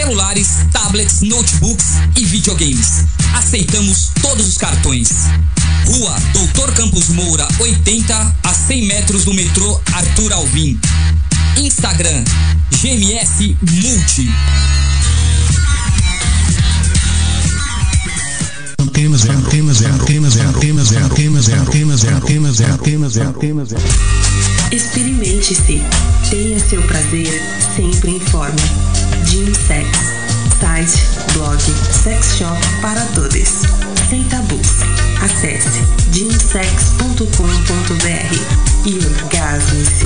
Celulares, 0.03 0.57
tablets, 0.73 1.21
notebooks 1.21 1.85
e 2.17 2.25
videogames. 2.25 3.05
Aceitamos 3.35 4.11
todos 4.21 4.45
os 4.45 4.57
cartões. 4.57 5.09
Rua 5.85 6.13
Doutor 6.33 6.73
Campos 6.73 7.07
Moura, 7.09 7.47
80 7.57 8.35
a 8.43 8.53
100 8.53 8.85
metros 8.85 9.23
do 9.23 9.33
metrô 9.33 9.79
Arthur 9.93 10.33
Alvim. 10.33 10.77
Instagram 11.55 12.25
GMS 12.69 13.55
Multi. 13.61 14.29
Antena 18.79 19.17
zero, 19.17 19.37
antena 19.37 19.73
zero, 19.73 19.93
antena 19.93 20.29
zero, 20.29 20.49
antena 20.49 20.83
zero, 20.83 21.05
antena 21.05 21.41
zero, 21.41 21.61
antena 21.61 21.97
zero, 21.97 22.15
antena 22.17 22.51
zero, 22.51 22.73
antena 22.73 23.09
zero, 23.09 23.29
antena 23.29 23.65
zero. 23.65 23.81
Experimente-se. 24.69 25.81
Tenha 26.29 26.59
seu 26.59 26.81
prazer 26.81 27.41
sempre 27.77 28.11
em 28.11 28.19
forma. 28.19 29.02
Gym 29.25 29.53
Sex. 29.53 29.87
Site, 30.59 31.03
blog, 31.33 31.59
sex 31.91 32.37
shop 32.37 32.59
para 32.81 33.01
todos. 33.07 33.63
Sem 34.09 34.23
tabus. 34.25 34.67
Acesse 35.21 35.81
gymsex.com.br 36.11 37.25
e 38.85 38.93
orgasme-se. 39.05 40.05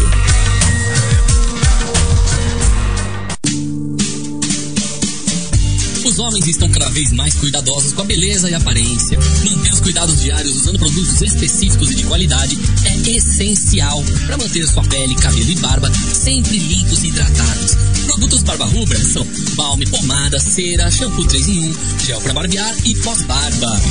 Os 6.08 6.20
homens 6.20 6.48
estão 6.48 6.70
cada 6.70 6.90
vez 6.90 7.12
mais 7.12 7.36
cuidadosos 7.36 7.94
com 7.94 8.02
a 8.02 8.06
beleza 8.06 8.50
e 8.50 8.56
aparência. 8.56 9.20
Manter 9.44 9.74
os 9.74 9.82
cuidados 9.82 10.22
diários 10.22 10.56
usando 10.56 10.80
produtos 10.80 11.22
específicos 11.22 11.92
e 11.92 11.96
de 11.96 12.04
qualidade 12.06 12.58
é 12.86 13.12
essencial 13.12 14.04
para 14.26 14.38
manter 14.38 14.66
sua 14.68 14.84
pele, 14.84 15.16
cabelo 15.16 15.52
e 15.52 15.56
barba 15.56 15.92
sempre 16.14 16.58
limpos 16.58 17.04
e 17.04 17.08
hidratados. 17.08 17.97
Produtos 18.08 18.42
Barba 18.44 18.66
Rubra 18.66 19.04
são 19.04 19.28
balme, 19.56 19.86
pomada, 19.86 20.40
cera, 20.40 20.90
shampoo 20.90 21.26
3 21.26 21.48
em 21.50 21.70
1, 21.70 21.74
gel 22.06 22.22
para 22.22 22.34
barbear 22.34 22.74
e 22.86 22.96
pós-barba. 22.96 23.82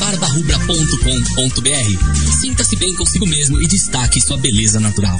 barbarubra.com.br. 0.00 2.40
Sinta-se 2.40 2.76
bem 2.76 2.94
consigo 2.96 3.26
mesmo 3.26 3.62
e 3.62 3.66
destaque 3.66 4.20
sua 4.20 4.36
beleza 4.36 4.80
natural. 4.80 5.18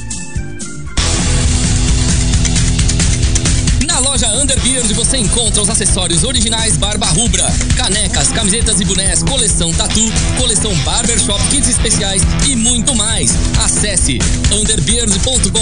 Underbeard 4.43 4.93
você 4.95 5.19
encontra 5.19 5.63
os 5.63 5.69
acessórios 5.71 6.25
originais 6.25 6.77
Barba 6.77 7.07
Rubra, 7.07 7.47
canecas, 7.77 8.33
camisetas 8.33 8.81
e 8.81 8.85
bonés, 8.85 9.23
coleção 9.23 9.73
tatu, 9.73 10.01
coleção 10.37 10.75
barbershop, 10.79 11.41
kits 11.49 11.69
especiais 11.69 12.23
e 12.49 12.57
muito 12.57 12.93
mais. 12.97 13.37
Acesse 13.65 14.19
underbeard.com.br. 14.51 15.53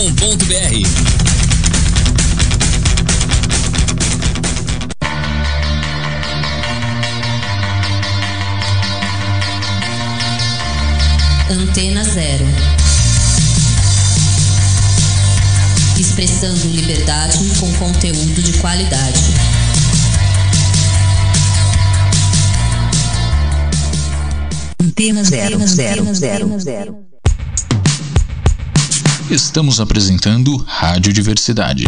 Antena 11.51 12.03
Zero. 12.05 12.90
Expressando 16.01 16.67
liberdade 16.69 17.37
com 17.61 17.71
conteúdo 17.75 18.43
de 18.43 18.59
qualidade. 18.59 19.21
Antena 24.83 25.23
Zero, 25.23 25.59
zero, 25.59 26.15
zero, 26.15 26.59
zero. 26.59 27.07
Estamos 29.31 29.79
apresentando 29.79 30.57
Rádio 30.67 31.13
Diversidade. 31.13 31.85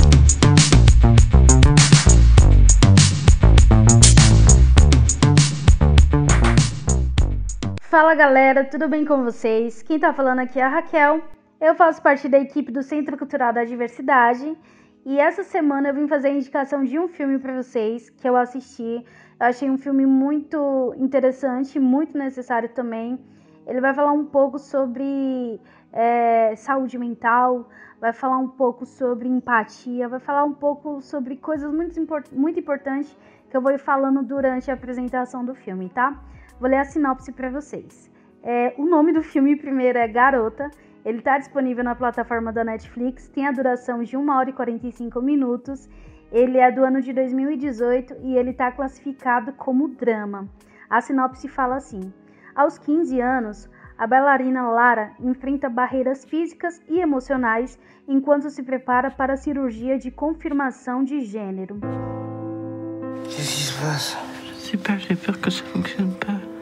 Fala 7.80 8.14
galera, 8.14 8.62
tudo 8.62 8.90
bem 8.90 9.06
com 9.06 9.24
vocês? 9.24 9.82
Quem 9.82 9.98
tá 9.98 10.12
falando 10.12 10.40
aqui 10.40 10.58
é 10.58 10.64
a 10.64 10.68
Raquel. 10.68 11.22
Eu 11.62 11.76
faço 11.76 12.02
parte 12.02 12.28
da 12.28 12.40
equipe 12.40 12.72
do 12.72 12.82
Centro 12.82 13.16
Cultural 13.16 13.52
da 13.52 13.62
Diversidade 13.64 14.58
e 15.06 15.20
essa 15.20 15.44
semana 15.44 15.90
eu 15.90 15.94
vim 15.94 16.08
fazer 16.08 16.26
a 16.26 16.32
indicação 16.32 16.82
de 16.82 16.98
um 16.98 17.06
filme 17.06 17.38
para 17.38 17.62
vocês 17.62 18.10
que 18.10 18.28
eu 18.28 18.36
assisti. 18.36 19.06
Eu 19.38 19.46
achei 19.46 19.70
um 19.70 19.78
filme 19.78 20.04
muito 20.04 20.92
interessante, 20.98 21.78
muito 21.78 22.18
necessário 22.18 22.68
também. 22.70 23.16
Ele 23.64 23.80
vai 23.80 23.94
falar 23.94 24.10
um 24.10 24.24
pouco 24.24 24.58
sobre 24.58 25.60
é, 25.92 26.56
saúde 26.56 26.98
mental, 26.98 27.70
vai 28.00 28.12
falar 28.12 28.38
um 28.38 28.48
pouco 28.48 28.84
sobre 28.84 29.28
empatia, 29.28 30.08
vai 30.08 30.18
falar 30.18 30.42
um 30.42 30.54
pouco 30.54 31.00
sobre 31.00 31.36
coisas 31.36 31.72
muito, 31.72 31.94
muito 32.32 32.58
importantes 32.58 33.16
que 33.48 33.56
eu 33.56 33.62
vou 33.62 33.70
ir 33.70 33.78
falando 33.78 34.20
durante 34.20 34.68
a 34.68 34.74
apresentação 34.74 35.44
do 35.44 35.54
filme, 35.54 35.88
tá? 35.90 36.20
Vou 36.58 36.68
ler 36.68 36.78
a 36.78 36.84
sinopse 36.84 37.30
para 37.30 37.50
vocês. 37.50 38.10
É, 38.42 38.74
o 38.76 38.84
nome 38.84 39.12
do 39.12 39.22
filme 39.22 39.54
primeiro 39.54 39.96
é 39.96 40.08
Garota. 40.08 40.68
Ele 41.04 41.18
está 41.18 41.38
disponível 41.38 41.82
na 41.82 41.94
plataforma 41.94 42.52
da 42.52 42.64
Netflix, 42.64 43.28
tem 43.28 43.46
a 43.46 43.52
duração 43.52 44.02
de 44.02 44.16
1 44.16 44.30
hora 44.30 44.50
e 44.50 44.52
45 44.52 45.20
minutos. 45.20 45.88
Ele 46.30 46.58
é 46.58 46.70
do 46.70 46.84
ano 46.84 47.00
de 47.00 47.12
2018 47.12 48.16
e 48.22 48.36
ele 48.36 48.50
está 48.50 48.70
classificado 48.70 49.52
como 49.54 49.88
drama. 49.88 50.48
A 50.88 51.00
sinopse 51.00 51.48
fala 51.48 51.76
assim: 51.76 52.12
Aos 52.54 52.78
15 52.78 53.20
anos, 53.20 53.68
a 53.98 54.06
bailarina 54.06 54.68
Lara 54.70 55.12
enfrenta 55.20 55.68
barreiras 55.68 56.24
físicas 56.24 56.80
e 56.88 57.00
emocionais 57.00 57.78
enquanto 58.08 58.48
se 58.48 58.62
prepara 58.62 59.10
para 59.10 59.34
a 59.34 59.36
cirurgia 59.36 59.98
de 59.98 60.10
confirmação 60.10 61.04
de 61.04 61.20
gênero. 61.20 61.76
O 61.76 63.28
que 63.28 63.40
se 63.42 63.72
passa? 63.80 64.18
Je 64.44 64.54
sais 64.54 64.76
pas, 64.76 64.98
j'ai 64.98 65.16
que 65.16 65.50
ça 65.50 65.64
fonctionne 65.64 66.14
pas. 66.14 66.52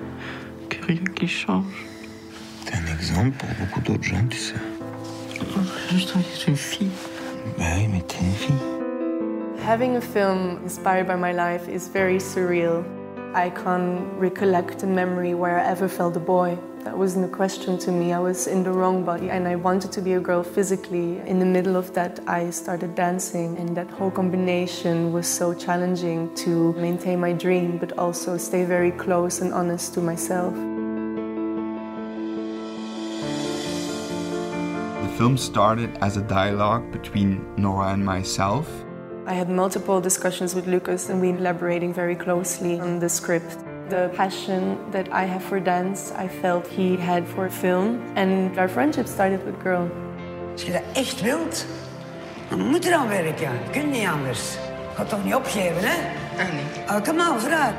rien 0.91 1.05
qui 1.14 1.28
change. 1.28 1.89
T'es 2.71 2.77
un 2.77 2.95
exemple 2.95 3.33
pour 3.39 3.49
beaucoup 3.59 3.81
d'autres 3.81 4.05
gens, 4.05 4.25
tu 4.31 4.39
sais. 4.39 4.55
Je 5.91 6.07
t'en 6.07 6.21
dis, 6.21 6.45
une 6.47 6.57
fille. 6.57 6.91
Bah 7.59 7.64
oui, 7.77 7.89
mais 7.93 8.01
t'es 8.03 8.18
une 8.21 8.33
fille. 8.33 8.55
Having 9.66 9.97
a 9.97 10.01
film 10.01 10.61
inspired 10.64 11.09
by 11.09 11.16
my 11.16 11.33
life 11.33 11.68
is 11.68 11.89
very 11.89 12.18
surreal. 12.18 12.85
I 13.35 13.51
can't 13.51 14.03
recollect 14.21 14.85
a 14.85 14.87
memory 14.87 15.35
where 15.35 15.59
I 15.59 15.68
ever 15.68 15.89
felt 15.89 16.16
a 16.16 16.21
boy. 16.21 16.57
That 16.85 16.97
wasn't 16.97 17.25
a 17.25 17.29
question 17.29 17.77
to 17.79 17.91
me. 17.91 18.12
I 18.12 18.21
was 18.21 18.47
in 18.47 18.62
the 18.62 18.71
wrong 18.71 19.05
body 19.05 19.31
and 19.31 19.49
I 19.49 19.57
wanted 19.57 19.91
to 19.93 20.01
be 20.01 20.14
a 20.14 20.21
girl 20.21 20.45
physically. 20.45 21.21
In 21.27 21.41
the 21.41 21.47
middle 21.47 21.77
of 21.77 21.93
that, 21.95 22.21
I 22.29 22.51
started 22.51 22.95
dancing, 22.95 23.59
and 23.59 23.77
that 23.77 23.91
whole 23.91 24.12
combination 24.12 25.12
was 25.12 25.27
so 25.27 25.55
challenging 25.55 26.33
to 26.37 26.73
maintain 26.75 27.18
my 27.18 27.33
dream 27.33 27.79
but 27.79 27.99
also 27.99 28.37
stay 28.39 28.64
very 28.64 28.93
close 28.93 29.41
and 29.41 29.53
honest 29.53 29.93
to 29.95 30.01
myself. 30.01 30.55
Film 35.21 35.37
started 35.37 35.91
as 36.01 36.16
a 36.16 36.23
dialogue 36.23 36.91
between 36.91 37.45
Nora 37.57 37.93
and 37.93 38.03
myself. 38.03 38.66
I 39.27 39.35
had 39.35 39.51
multiple 39.51 40.01
discussions 40.01 40.55
with 40.55 40.66
Lucas, 40.66 41.11
and 41.11 41.21
we 41.21 41.29
elaborating 41.29 41.93
very 41.93 42.16
closely 42.16 42.81
on 42.81 43.01
the 43.01 43.09
script. 43.11 43.59
The 43.91 44.11
passion 44.16 44.79
that 44.93 45.12
I 45.12 45.25
have 45.25 45.43
for 45.43 45.61
dance, 45.61 46.11
I 46.12 46.27
felt 46.27 46.66
he 46.66 46.97
had 46.97 47.29
for 47.29 47.51
film, 47.51 48.01
and 48.16 48.59
our 48.59 48.66
friendship 48.66 49.07
started 49.07 49.45
with 49.45 49.62
Girl. 49.62 49.91
Als 50.53 50.62
je 50.62 50.73
dat 50.73 50.83
echt 50.95 51.21
wilt, 51.21 51.66
dan 52.49 52.68
moet 52.68 52.85
je 52.85 52.97
aan 52.97 53.09
werken. 53.09 53.53
Je 53.64 53.71
kunt 53.71 53.91
niet 53.91 54.07
anders. 54.07 54.57
Ga 54.95 55.05
toch 55.05 55.25
niet 55.25 55.35
opgeven, 55.35 55.83
hè? 55.83 55.97
Ah, 56.87 56.97
oh, 56.97 57.03
come 57.03 57.31
on, 57.31 57.41
vooruit. 57.41 57.75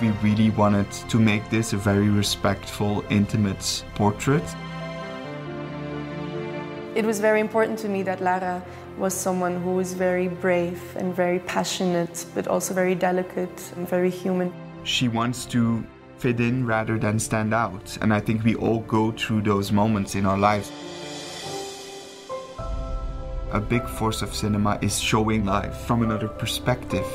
We 0.00 0.12
really 0.22 0.52
wanted 0.56 1.08
to 1.08 1.18
make 1.18 1.42
this 1.48 1.72
a 1.72 1.78
very 1.78 2.16
respectful, 2.16 3.04
intimate 3.08 3.84
portrait. 3.94 4.56
It 7.00 7.06
was 7.06 7.18
very 7.18 7.40
important 7.40 7.78
to 7.78 7.88
me 7.88 8.02
that 8.02 8.20
Lara 8.20 8.62
was 8.98 9.14
someone 9.14 9.62
who 9.62 9.70
was 9.70 9.94
very 9.94 10.28
brave 10.28 10.82
and 10.96 11.14
very 11.14 11.38
passionate, 11.38 12.26
but 12.34 12.46
also 12.46 12.74
very 12.74 12.94
delicate 12.94 13.72
and 13.74 13.88
very 13.88 14.10
human. 14.10 14.52
She 14.84 15.08
wants 15.08 15.46
to 15.46 15.82
fit 16.18 16.40
in 16.40 16.66
rather 16.66 16.98
than 16.98 17.18
stand 17.18 17.54
out, 17.54 17.96
and 18.02 18.12
I 18.12 18.20
think 18.20 18.44
we 18.44 18.54
all 18.54 18.80
go 18.80 19.12
through 19.12 19.40
those 19.40 19.72
moments 19.72 20.14
in 20.14 20.26
our 20.26 20.36
lives. 20.36 20.70
A 23.52 23.60
big 23.60 23.88
force 23.88 24.20
of 24.20 24.34
cinema 24.34 24.78
is 24.82 25.00
showing 25.00 25.46
life 25.46 25.74
from 25.86 26.02
another 26.02 26.28
perspective. 26.28 27.06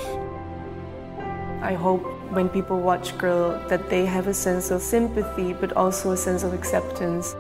I 1.61 1.75
hope 1.75 2.01
when 2.31 2.49
people 2.49 2.79
watch 2.79 3.15
Girl 3.19 3.51
that 3.69 3.88
they 3.91 4.07
have 4.07 4.25
a 4.25 4.33
sense 4.33 4.71
of 4.71 4.81
sympathy 4.81 5.53
but 5.53 5.73
also 5.73 6.09
a 6.09 6.17
sense 6.17 6.41
of 6.41 6.55
acceptance. 6.55 7.36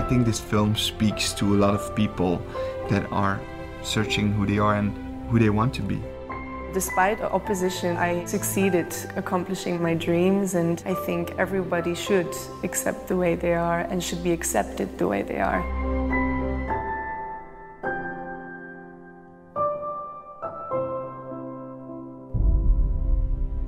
I 0.00 0.02
think 0.08 0.24
this 0.24 0.40
film 0.40 0.76
speaks 0.76 1.34
to 1.34 1.54
a 1.54 1.58
lot 1.58 1.74
of 1.74 1.94
people 1.94 2.40
that 2.88 3.04
are 3.12 3.38
searching 3.82 4.32
who 4.32 4.46
they 4.46 4.58
are 4.58 4.76
and 4.76 4.96
who 5.28 5.38
they 5.38 5.50
want 5.50 5.74
to 5.74 5.82
be. 5.82 6.00
Despite 6.72 7.20
opposition, 7.20 7.98
I 7.98 8.24
succeeded 8.24 8.86
accomplishing 9.16 9.82
my 9.82 9.92
dreams, 9.92 10.54
and 10.54 10.82
I 10.86 10.94
think 11.04 11.34
everybody 11.36 11.94
should 11.94 12.34
accept 12.64 13.08
the 13.08 13.16
way 13.16 13.34
they 13.34 13.52
are 13.52 13.80
and 13.90 14.02
should 14.02 14.24
be 14.24 14.32
accepted 14.32 14.96
the 14.96 15.06
way 15.06 15.20
they 15.20 15.38
are. 15.38 15.62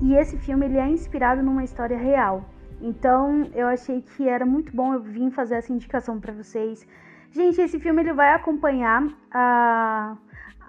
E 0.00 0.14
esse 0.16 0.38
filme 0.38 0.64
ele 0.64 0.78
é 0.78 0.88
inspirado 0.88 1.42
numa 1.42 1.62
história 1.62 1.98
real. 1.98 2.42
Então 2.82 3.48
eu 3.54 3.68
achei 3.68 4.02
que 4.02 4.28
era 4.28 4.44
muito 4.44 4.74
bom 4.74 4.92
eu 4.92 5.00
vim 5.00 5.30
fazer 5.30 5.54
essa 5.54 5.72
indicação 5.72 6.18
para 6.18 6.32
vocês. 6.32 6.84
Gente, 7.30 7.60
esse 7.60 7.78
filme 7.78 8.02
ele 8.02 8.12
vai 8.12 8.34
acompanhar 8.34 9.06
a, 9.30 10.16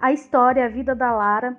a 0.00 0.12
história, 0.12 0.64
a 0.64 0.68
vida 0.68 0.94
da 0.94 1.12
Lara, 1.12 1.56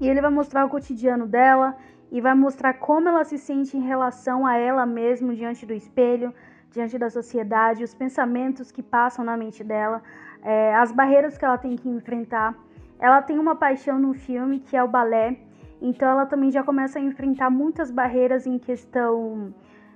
e 0.00 0.08
ele 0.08 0.22
vai 0.22 0.30
mostrar 0.30 0.64
o 0.64 0.70
cotidiano 0.70 1.26
dela 1.26 1.76
e 2.10 2.20
vai 2.22 2.34
mostrar 2.34 2.74
como 2.74 3.08
ela 3.08 3.22
se 3.22 3.38
sente 3.38 3.76
em 3.76 3.82
relação 3.82 4.46
a 4.46 4.56
ela 4.56 4.86
mesma 4.86 5.34
diante 5.34 5.66
do 5.66 5.74
espelho, 5.74 6.34
diante 6.70 6.98
da 6.98 7.10
sociedade, 7.10 7.84
os 7.84 7.94
pensamentos 7.94 8.72
que 8.72 8.82
passam 8.82 9.22
na 9.24 9.36
mente 9.36 9.62
dela, 9.62 10.02
é, 10.42 10.74
as 10.74 10.90
barreiras 10.90 11.36
que 11.36 11.44
ela 11.44 11.58
tem 11.58 11.76
que 11.76 11.88
enfrentar. 11.88 12.54
Ela 12.98 13.20
tem 13.20 13.38
uma 13.38 13.54
paixão 13.54 13.98
no 13.98 14.14
filme 14.14 14.58
que 14.58 14.74
é 14.74 14.82
o 14.82 14.88
balé, 14.88 15.36
então 15.82 16.08
ela 16.08 16.24
também 16.24 16.50
já 16.50 16.62
começa 16.62 16.98
a 16.98 17.02
enfrentar 17.02 17.50
muitas 17.50 17.90
barreiras 17.90 18.46
em 18.46 18.58
questão 18.58 19.52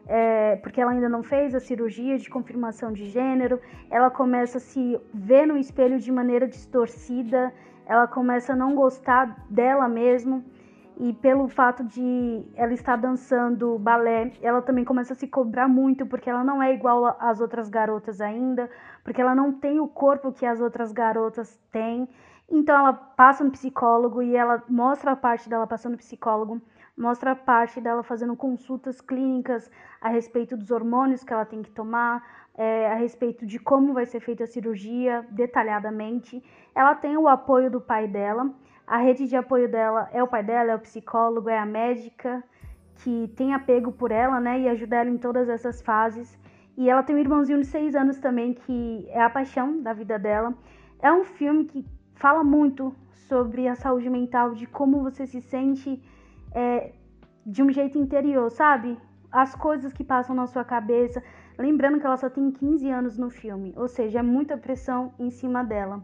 é, 0.06 0.56
porque 0.56 0.80
ela 0.80 0.92
ainda 0.92 1.08
não 1.08 1.22
fez 1.22 1.54
a 1.54 1.60
cirurgia 1.60 2.16
de 2.16 2.30
confirmação 2.30 2.92
de 2.92 3.06
gênero, 3.06 3.60
ela 3.90 4.10
começa 4.10 4.58
a 4.58 4.60
se 4.60 5.00
ver 5.12 5.46
no 5.46 5.56
espelho 5.56 5.98
de 5.98 6.12
maneira 6.12 6.46
distorcida, 6.46 7.52
ela 7.86 8.06
começa 8.06 8.52
a 8.52 8.56
não 8.56 8.74
gostar 8.74 9.44
dela 9.50 9.88
mesma. 9.88 10.42
e 10.98 11.12
pelo 11.12 11.46
fato 11.46 11.84
de 11.84 12.42
ela 12.54 12.72
estar 12.72 12.96
dançando 12.96 13.78
balé, 13.78 14.32
ela 14.40 14.62
também 14.62 14.82
começa 14.82 15.12
a 15.12 15.16
se 15.16 15.28
cobrar 15.28 15.68
muito 15.68 16.06
porque 16.06 16.30
ela 16.30 16.42
não 16.42 16.62
é 16.62 16.72
igual 16.72 17.14
às 17.20 17.38
outras 17.38 17.68
garotas 17.68 18.18
ainda, 18.20 18.70
porque 19.04 19.20
ela 19.20 19.34
não 19.34 19.52
tem 19.52 19.78
o 19.78 19.86
corpo 19.86 20.32
que 20.32 20.46
as 20.46 20.58
outras 20.58 20.92
garotas 20.92 21.60
têm. 21.70 22.08
Então 22.48 22.74
ela 22.74 22.92
passa 22.94 23.44
no 23.44 23.50
psicólogo 23.50 24.22
e 24.22 24.34
ela 24.36 24.62
mostra 24.68 25.12
a 25.12 25.16
parte 25.16 25.50
dela 25.50 25.66
passando 25.66 25.92
no 25.92 25.98
psicólogo, 25.98 26.62
mostra 26.96 27.32
a 27.32 27.36
parte 27.36 27.80
dela 27.80 28.02
fazendo 28.02 28.34
consultas 28.36 29.00
clínicas 29.00 29.70
a 30.00 30.08
respeito 30.08 30.56
dos 30.56 30.70
hormônios 30.70 31.22
que 31.22 31.32
ela 31.32 31.44
tem 31.44 31.62
que 31.62 31.70
tomar, 31.70 32.24
é, 32.56 32.90
a 32.90 32.94
respeito 32.94 33.44
de 33.44 33.58
como 33.58 33.92
vai 33.92 34.06
ser 34.06 34.20
feita 34.20 34.44
a 34.44 34.46
cirurgia 34.46 35.26
detalhadamente. 35.30 36.42
Ela 36.74 36.94
tem 36.94 37.16
o 37.16 37.28
apoio 37.28 37.70
do 37.70 37.80
pai 37.80 38.08
dela 38.08 38.50
a 38.86 38.98
rede 38.98 39.26
de 39.26 39.34
apoio 39.34 39.68
dela 39.68 40.08
é 40.12 40.22
o 40.22 40.28
pai 40.28 40.44
dela, 40.44 40.70
é 40.70 40.74
o 40.76 40.78
psicólogo, 40.78 41.50
é 41.50 41.58
a 41.58 41.66
médica 41.66 42.42
que 43.02 43.28
tem 43.36 43.52
apego 43.52 43.90
por 43.90 44.12
ela, 44.12 44.38
né, 44.40 44.60
e 44.60 44.68
ajuda 44.68 44.96
ela 44.96 45.10
em 45.10 45.18
todas 45.18 45.48
essas 45.48 45.82
fases. 45.82 46.38
E 46.76 46.88
ela 46.88 47.02
tem 47.02 47.16
um 47.16 47.18
irmãozinho 47.18 47.60
de 47.60 47.66
seis 47.66 47.96
anos 47.96 48.18
também 48.18 48.54
que 48.54 49.06
é 49.08 49.20
a 49.20 49.28
paixão 49.28 49.82
da 49.82 49.92
vida 49.92 50.18
dela. 50.18 50.54
É 51.00 51.12
um 51.12 51.24
filme 51.24 51.64
que 51.64 51.84
fala 52.14 52.44
muito 52.44 52.94
sobre 53.28 53.66
a 53.66 53.74
saúde 53.74 54.08
mental, 54.08 54.54
de 54.54 54.66
como 54.66 55.02
você 55.02 55.26
se 55.26 55.40
sente 55.40 56.00
é, 56.56 56.92
de 57.44 57.62
um 57.62 57.70
jeito 57.70 57.98
interior, 57.98 58.50
sabe? 58.50 58.98
As 59.30 59.54
coisas 59.54 59.92
que 59.92 60.02
passam 60.02 60.34
na 60.34 60.46
sua 60.46 60.64
cabeça. 60.64 61.22
Lembrando 61.58 62.00
que 62.00 62.06
ela 62.06 62.16
só 62.16 62.30
tem 62.30 62.50
15 62.50 62.90
anos 62.90 63.18
no 63.18 63.28
filme, 63.28 63.74
ou 63.76 63.88
seja, 63.88 64.20
é 64.20 64.22
muita 64.22 64.56
pressão 64.56 65.12
em 65.18 65.30
cima 65.30 65.62
dela. 65.62 66.02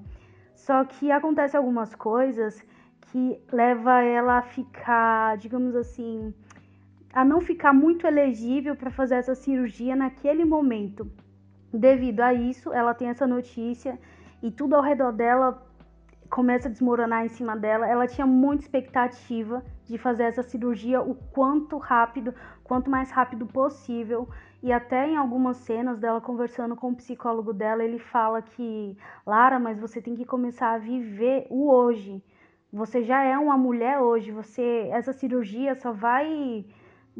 Só 0.54 0.84
que 0.84 1.10
acontece 1.10 1.56
algumas 1.56 1.94
coisas 1.94 2.62
que 3.06 3.40
leva 3.50 4.02
ela 4.02 4.38
a 4.38 4.42
ficar, 4.42 5.38
digamos 5.38 5.74
assim, 5.74 6.32
a 7.12 7.24
não 7.24 7.40
ficar 7.40 7.72
muito 7.72 8.06
elegível 8.06 8.76
para 8.76 8.90
fazer 8.90 9.16
essa 9.16 9.34
cirurgia 9.34 9.96
naquele 9.96 10.44
momento. 10.44 11.10
Devido 11.72 12.20
a 12.20 12.34
isso, 12.34 12.72
ela 12.72 12.94
tem 12.94 13.08
essa 13.08 13.26
notícia 13.26 13.98
e 14.42 14.50
tudo 14.50 14.74
ao 14.74 14.82
redor 14.82 15.12
dela 15.12 15.66
começa 16.32 16.66
a 16.66 16.70
desmoronar 16.70 17.26
em 17.26 17.28
cima 17.28 17.54
dela. 17.54 17.86
Ela 17.86 18.06
tinha 18.06 18.26
muita 18.26 18.64
expectativa 18.64 19.62
de 19.84 19.98
fazer 19.98 20.22
essa 20.24 20.42
cirurgia 20.42 21.02
o 21.02 21.14
quanto 21.14 21.76
rápido, 21.76 22.34
quanto 22.64 22.90
mais 22.90 23.10
rápido 23.10 23.44
possível. 23.44 24.26
E 24.62 24.72
até 24.72 25.06
em 25.06 25.16
algumas 25.16 25.58
cenas 25.58 25.98
dela 25.98 26.22
conversando 26.22 26.74
com 26.74 26.90
o 26.90 26.96
psicólogo 26.96 27.52
dela, 27.52 27.84
ele 27.84 27.98
fala 27.98 28.40
que, 28.40 28.96
Lara, 29.26 29.58
mas 29.58 29.78
você 29.78 30.00
tem 30.00 30.14
que 30.14 30.24
começar 30.24 30.72
a 30.72 30.78
viver 30.78 31.46
o 31.50 31.70
hoje. 31.70 32.24
Você 32.72 33.02
já 33.02 33.22
é 33.22 33.36
uma 33.36 33.58
mulher 33.58 33.98
hoje, 33.98 34.32
você 34.32 34.88
essa 34.90 35.12
cirurgia 35.12 35.74
só 35.74 35.92
vai 35.92 36.64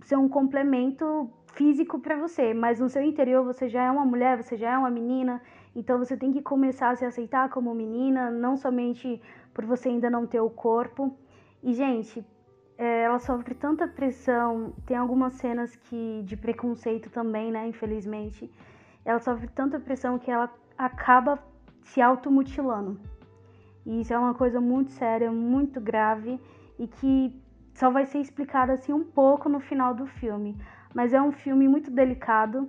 ser 0.04 0.16
um 0.16 0.26
complemento 0.26 1.30
físico 1.53 1.98
para 1.98 2.16
você, 2.16 2.53
mas 2.55 2.80
no 2.80 2.88
seu 2.88 3.03
interior 3.03 3.44
você 3.44 3.68
já 3.68 3.84
é 3.84 3.90
uma 3.90 4.05
mulher, 4.05 4.42
você 4.42 4.57
já 4.57 4.72
é 4.72 4.78
uma 4.78 4.90
menina, 4.90 5.40
então 5.74 5.98
você 5.98 6.16
tem 6.16 6.32
que 6.32 6.42
começar 6.42 6.90
a 6.90 6.96
se 6.96 7.05
aceitar 7.05 7.48
como 7.50 7.74
menina, 7.74 8.30
não 8.30 8.57
somente 8.57 9.20
por 9.55 9.64
você 9.64 9.88
ainda 9.88 10.11
não 10.11 10.26
ter 10.26 10.40
o 10.40 10.50
corpo. 10.50 11.16
E 11.62 11.72
gente, 11.72 12.24
é, 12.76 13.03
ela 13.03 13.18
sofre 13.18 13.55
tanta 13.55 13.86
pressão, 13.86 14.72
tem 14.86 14.96
algumas 14.96 15.34
cenas 15.34 15.76
que 15.76 16.22
de 16.24 16.36
preconceito 16.36 17.11
também, 17.11 17.53
né, 17.53 17.66
infelizmente. 17.66 18.50
Ela 19.05 19.18
sofre 19.18 19.48
tanta 19.48 19.78
pressão 19.78 20.18
que 20.18 20.30
ela 20.30 20.50
acaba 20.76 21.38
se 21.82 22.00
automutilando. 22.00 22.98
E 23.84 24.00
isso 24.00 24.12
é 24.12 24.18
uma 24.18 24.34
coisa 24.34 24.61
muito 24.61 24.90
séria, 24.92 25.30
muito 25.30 25.80
grave 25.80 26.40
e 26.78 26.86
que 26.86 27.42
só 27.74 27.90
vai 27.90 28.07
ser 28.07 28.18
explicado 28.18 28.72
assim 28.72 28.92
um 28.92 29.05
pouco 29.05 29.48
no 29.48 29.61
final 29.61 29.94
do 29.94 30.07
filme. 30.07 30.57
Mas 30.95 31.12
é 31.12 31.20
um 31.20 31.32
filme 31.32 31.68
muito 31.68 31.90
delicado. 31.90 32.68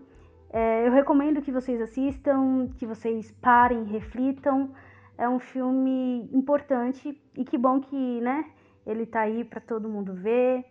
É, 0.49 0.87
eu 0.87 0.91
recomendo 0.91 1.41
que 1.41 1.51
vocês 1.51 1.81
assistam, 1.81 2.69
que 2.77 2.85
vocês 2.85 3.31
parem, 3.41 3.83
reflitam. 3.85 4.71
É 5.17 5.27
um 5.27 5.39
filme 5.39 6.29
importante 6.31 7.19
e 7.37 7.45
que 7.45 7.57
bom 7.57 7.79
que, 7.79 8.21
né, 8.21 8.45
ele 8.85 9.05
tá 9.05 9.21
aí 9.21 9.43
para 9.43 9.61
todo 9.61 9.89
mundo 9.89 10.13
ver. 10.13 10.65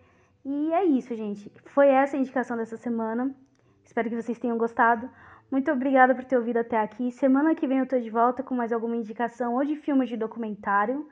E 0.44 0.72
é 0.72 0.84
isso, 0.84 1.14
gente. 1.14 1.50
Foi 1.66 1.88
essa 1.88 2.16
a 2.16 2.20
indicação 2.20 2.57
dessa 2.57 2.76
semana. 2.76 3.34
Espero 3.84 4.09
que 4.09 4.16
vocês 4.16 4.38
tenham 4.38 4.59
gostado. 4.59 5.09
Muito 5.50 5.70
obrigada 5.70 6.14
por 6.14 6.24
ter 6.24 6.36
ouvido 6.36 6.59
até 6.59 6.80
aqui. 6.80 7.11
Semana 7.11 7.55
que 7.55 7.66
vem 7.66 7.78
eu 7.78 7.86
tô 7.86 7.98
de 7.98 8.11
volta 8.11 8.42
com 8.42 8.55
mais 8.55 8.72
alguma 8.72 8.96
indicação 8.96 9.55
ou 9.55 9.64
de 9.64 9.76
filme 9.76 10.07
de 10.07 10.16
documentário. 10.16 11.09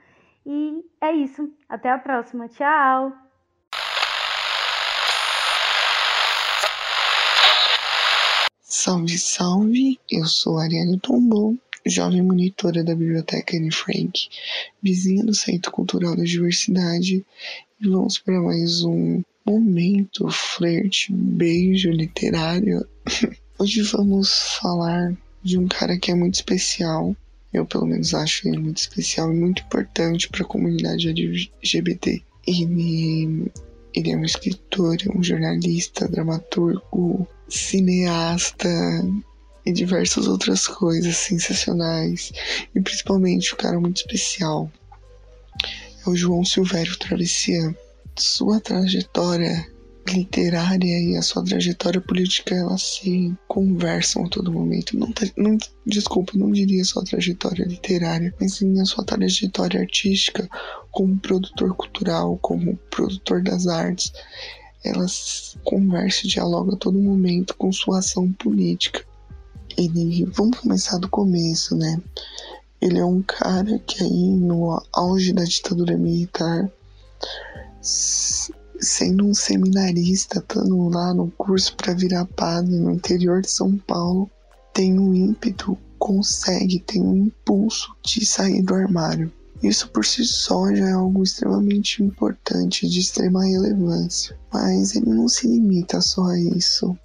E 0.47 0.85
é 1.01 1.13
isso. 1.13 1.53
Até 1.69 1.91
a 1.91 1.99
próxima. 1.99 2.49
Tchau! 2.49 3.30
Salve, 8.83 9.19
salve! 9.19 10.01
Eu 10.11 10.25
sou 10.25 10.59
Ariane 10.59 10.99
Tombou 10.99 11.55
jovem 11.85 12.23
monitora 12.23 12.83
da 12.83 12.95
Biblioteca 12.95 13.55
Anne 13.55 13.71
Frank, 13.71 14.31
vizinha 14.83 15.23
do 15.23 15.35
Centro 15.35 15.71
Cultural 15.71 16.17
da 16.17 16.25
Diversidade, 16.25 17.23
e 17.79 17.87
vamos 17.87 18.17
para 18.17 18.41
mais 18.41 18.83
um 18.83 19.23
momento 19.45 20.27
flerte, 20.31 21.13
beijo 21.13 21.91
literário. 21.91 22.89
Hoje 23.61 23.83
vamos 23.83 24.57
falar 24.63 25.15
de 25.43 25.59
um 25.59 25.69
cara 25.69 25.99
que 25.99 26.11
é 26.11 26.15
muito 26.15 26.37
especial. 26.37 27.15
Eu, 27.53 27.67
pelo 27.67 27.85
menos, 27.85 28.15
acho 28.15 28.49
ele 28.49 28.57
muito 28.57 28.79
especial 28.79 29.31
e 29.31 29.37
muito 29.37 29.63
importante 29.63 30.27
para 30.27 30.43
a 30.43 30.49
comunidade 30.49 31.07
LGBT. 31.07 32.23
Ele, 32.47 33.53
ele 33.95 34.13
é 34.13 34.17
um 34.17 34.25
escritor, 34.25 34.97
um 35.15 35.23
jornalista, 35.23 36.09
dramaturgo, 36.09 37.27
cineasta, 37.49 38.69
e 39.65 39.73
diversas 39.73 40.27
outras 40.27 40.67
coisas 40.67 41.17
sensacionais. 41.17 42.33
E 42.75 42.81
principalmente 42.81 43.53
o 43.53 43.57
cara 43.57 43.81
muito 43.81 43.99
especial 43.99 44.71
é 46.07 46.11
o 46.11 46.17
João 46.17 46.45
Silvério 46.45 46.97
Travessian. 46.99 47.75
Sua 48.17 48.61
trajetória 48.61 49.67
literária 50.09 50.99
e 50.99 51.17
a 51.17 51.23
sua 51.23 51.45
trajetória 51.45 52.01
política 52.01 52.55
elas 52.55 52.83
se 52.83 53.35
conversam 53.47 54.25
a 54.25 54.29
todo 54.29 54.53
momento. 54.53 54.97
Não, 54.99 55.13
não 55.37 55.59
desculpa, 55.87 56.33
não 56.35 56.51
diria 56.51 56.85
sua 56.85 57.05
trajetória 57.05 57.65
literária, 57.65 58.35
mas 58.41 58.55
sim 58.55 58.81
a 58.81 58.85
sua 58.85 59.05
trajetória 59.05 59.81
artística 59.81 60.49
como 60.91 61.19
produtor 61.19 61.75
cultural, 61.75 62.39
como 62.39 62.77
produtor 62.91 63.43
das 63.43 63.67
artes. 63.67 64.13
Elas 64.85 65.57
conversam 65.65 66.23
e 66.25 66.29
dialogam 66.29 66.75
a 66.75 66.79
todo 66.79 66.99
momento 66.99 67.55
com 67.57 67.71
sua 67.71 67.99
ação 67.99 68.33
política 68.33 69.05
ele. 69.77 70.25
Vamos 70.27 70.59
começar 70.59 70.99
do 70.99 71.09
começo, 71.09 71.77
né? 71.77 72.01
Ele 72.81 72.99
é 72.99 73.05
um 73.05 73.23
cara 73.23 73.79
que 73.81 74.03
aí 74.03 74.31
no 74.37 74.83
auge 74.93 75.33
da 75.33 75.45
ditadura 75.45 75.97
militar, 75.97 76.71
sendo 78.81 79.27
um 79.27 79.35
seminarista, 79.35 80.39
estando 80.39 80.89
lá 80.89 81.13
no 81.13 81.31
curso 81.33 81.77
para 81.77 81.95
virar 81.95 82.25
padre 82.25 82.77
no 82.77 82.91
interior 82.91 83.43
de 83.43 83.51
São 83.51 83.77
Paulo, 83.77 84.31
tem 84.73 84.99
um 84.99 85.15
ímpeto, 85.15 85.77
consegue, 85.99 86.81
tem 86.81 87.03
um 87.03 87.17
impulso 87.17 87.95
de 88.03 88.25
sair 88.25 88.63
do 88.63 88.75
armário. 88.75 89.31
Isso 89.63 89.91
por 89.91 90.07
si 90.07 90.25
só 90.25 90.75
já 90.75 90.89
é 90.89 90.93
algo 90.93 91.23
extremamente 91.23 92.03
importante, 92.03 92.89
de 92.89 93.01
extrema 93.01 93.45
relevância. 93.45 94.39
Mas 94.51 94.97
ele 94.97 95.11
não 95.11 95.29
se 95.29 95.47
limita 95.47 96.01
só 96.01 96.25
a 96.25 96.39
isso. 96.39 96.97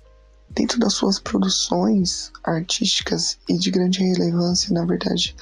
Dentro 0.56 0.80
das 0.80 0.94
suas 0.94 1.20
produções 1.20 2.32
artísticas 2.42 3.38
e 3.50 3.58
de 3.58 3.70
grande 3.70 4.00
relevância, 4.00 4.74
na 4.74 4.86
verdade, 4.86 5.36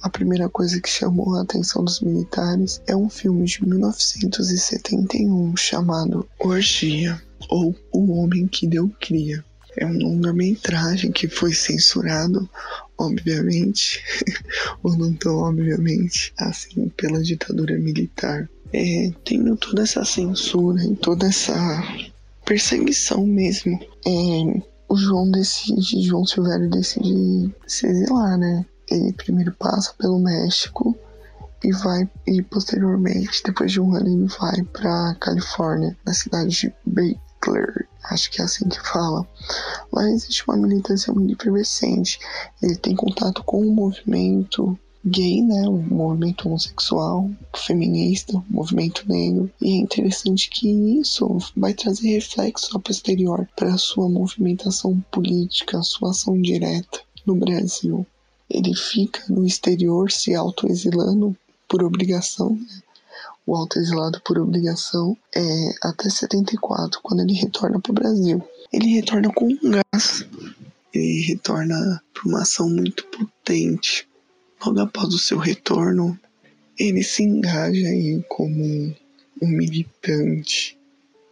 a 0.00 0.08
primeira 0.08 0.48
coisa 0.48 0.80
que 0.80 0.88
chamou 0.88 1.34
a 1.34 1.42
atenção 1.42 1.84
dos 1.84 2.00
militares 2.00 2.80
é 2.86 2.94
um 2.94 3.08
filme 3.08 3.44
de 3.46 3.66
1971 3.66 5.56
chamado 5.56 6.28
Orgia, 6.38 7.20
ou 7.48 7.74
O 7.92 8.12
Homem 8.12 8.46
que 8.46 8.66
Deu 8.66 8.88
Cria. 9.00 9.44
É 9.76 9.84
um 9.84 9.98
longa-metragem 9.98 11.10
que 11.10 11.28
foi 11.28 11.52
censurado, 11.52 12.48
obviamente, 12.96 14.02
ou 14.82 14.96
não 14.96 15.12
tão 15.14 15.36
obviamente, 15.38 16.32
assim, 16.38 16.88
pela 16.96 17.22
ditadura 17.22 17.76
militar. 17.76 18.48
É, 18.72 19.10
tendo 19.24 19.56
toda 19.56 19.82
essa 19.82 20.04
censura 20.04 20.80
e 20.84 20.94
toda 20.94 21.26
essa 21.26 21.82
perseguição 22.50 23.24
mesmo. 23.24 23.78
É, 24.04 24.62
o 24.88 24.96
João 24.96 25.30
decide, 25.30 26.02
João 26.02 26.26
Silvério 26.26 26.68
decide 26.68 27.54
se 27.64 27.86
exilar, 27.86 28.36
né? 28.36 28.66
Ele 28.90 29.12
primeiro 29.12 29.52
passa 29.52 29.94
pelo 29.96 30.18
México 30.18 30.98
e 31.62 31.70
vai 31.70 32.10
e 32.26 32.42
posteriormente, 32.42 33.40
depois 33.44 33.70
de 33.70 33.80
um 33.80 33.94
ano, 33.94 34.08
ele 34.08 34.26
vai 34.26 34.64
para 34.64 35.14
Califórnia, 35.20 35.96
na 36.04 36.12
cidade 36.12 36.50
de 36.50 36.74
Baker, 36.84 37.86
acho 38.10 38.28
que 38.32 38.42
é 38.42 38.44
assim 38.44 38.68
que 38.68 38.80
fala. 38.80 39.24
Lá 39.92 40.10
existe 40.10 40.42
uma 40.48 40.56
militância 40.56 41.12
muito 41.12 41.40
efervescente. 41.40 42.18
Ele 42.60 42.74
tem 42.74 42.96
contato 42.96 43.44
com 43.44 43.60
o 43.60 43.72
movimento 43.72 44.76
gay, 45.04 45.42
né, 45.42 45.66
o 45.66 45.78
movimento 45.78 46.46
homossexual, 46.46 47.30
feminista, 47.56 48.42
movimento 48.48 49.08
negro. 49.08 49.50
E 49.60 49.72
é 49.72 49.76
interessante 49.76 50.50
que 50.50 50.68
isso 51.00 51.38
vai 51.56 51.72
trazer 51.72 52.10
reflexo 52.10 52.76
a 52.76 52.80
posterior 52.80 53.48
para 53.56 53.74
a 53.74 53.78
sua 53.78 54.08
movimentação 54.08 55.00
política, 55.10 55.82
sua 55.82 56.10
ação 56.10 56.40
direta 56.40 57.00
no 57.24 57.34
Brasil. 57.34 58.06
Ele 58.48 58.74
fica 58.74 59.22
no 59.28 59.46
exterior 59.46 60.10
se 60.10 60.34
autoexilando 60.34 61.36
por 61.68 61.82
obrigação, 61.82 62.50
né? 62.50 62.82
o 63.46 63.56
autoexilado 63.56 64.20
por 64.24 64.38
obrigação 64.38 65.16
é 65.34 65.70
até 65.82 66.10
74, 66.10 67.00
quando 67.02 67.20
ele 67.20 67.32
retorna 67.32 67.80
para 67.80 67.90
o 67.90 67.94
Brasil. 67.94 68.42
Ele 68.72 68.86
retorna 68.94 69.32
com 69.32 69.46
um 69.46 69.58
gás, 69.70 70.26
ele 70.92 71.22
retorna 71.22 72.02
para 72.12 72.28
uma 72.28 72.42
ação 72.42 72.68
muito 72.68 73.04
potente 73.06 74.09
Logo 74.64 74.80
após 74.80 75.14
o 75.14 75.18
seu 75.18 75.38
retorno, 75.38 76.18
ele 76.78 77.02
se 77.02 77.22
engaja 77.22 77.88
aí 77.88 78.22
como 78.28 78.94
um 79.42 79.48
militante 79.48 80.78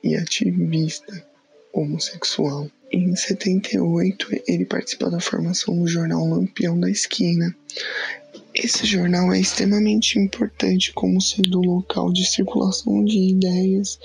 e 0.02 0.16
ativista 0.16 1.26
homossexual. 1.72 2.70
Em 2.90 3.14
78, 3.14 4.28
ele 4.46 4.64
participa 4.64 5.10
da 5.10 5.20
formação 5.20 5.78
do 5.78 5.86
jornal 5.86 6.26
Lampião 6.26 6.80
da 6.80 6.90
Esquina. 6.90 7.54
Esse 8.54 8.86
jornal 8.86 9.32
é 9.32 9.38
extremamente 9.38 10.18
importante 10.18 10.92
como 10.94 11.20
sendo 11.20 11.60
local 11.60 12.10
de 12.10 12.26
circulação 12.26 13.04
de 13.04 13.18
ideias 13.18 13.98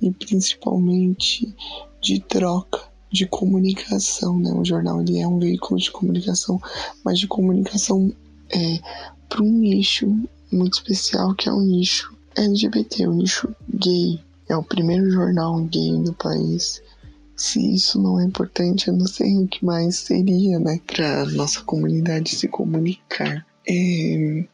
e 0.00 0.10
principalmente 0.12 1.52
de 2.00 2.20
troca 2.20 2.80
de 3.10 3.26
comunicação, 3.26 4.38
né? 4.38 4.52
O 4.52 4.64
jornal 4.64 5.00
ele 5.00 5.18
é 5.18 5.26
um 5.26 5.38
veículo 5.38 5.80
de 5.80 5.90
comunicação, 5.90 6.60
mas 7.04 7.18
de 7.18 7.26
comunicação 7.26 8.14
é, 8.50 8.78
para 9.28 9.42
um 9.42 9.52
nicho 9.52 10.06
muito 10.50 10.74
especial 10.74 11.34
que 11.34 11.48
é 11.48 11.52
o 11.52 11.60
nicho 11.60 12.16
LGBT, 12.36 13.06
o 13.06 13.14
nicho 13.14 13.54
gay. 13.68 14.20
É 14.48 14.56
o 14.56 14.62
primeiro 14.62 15.10
jornal 15.10 15.60
gay 15.64 16.02
do 16.02 16.14
país. 16.14 16.82
Se 17.36 17.74
isso 17.74 18.00
não 18.00 18.18
é 18.18 18.24
importante, 18.24 18.88
eu 18.88 18.96
não 18.96 19.06
sei 19.06 19.36
o 19.36 19.46
que 19.46 19.64
mais 19.64 19.96
seria, 19.96 20.58
né, 20.58 20.80
para 20.86 21.26
nossa 21.26 21.62
comunidade 21.62 22.34
se 22.34 22.48
comunicar. 22.48 23.46
É, 23.68 24.44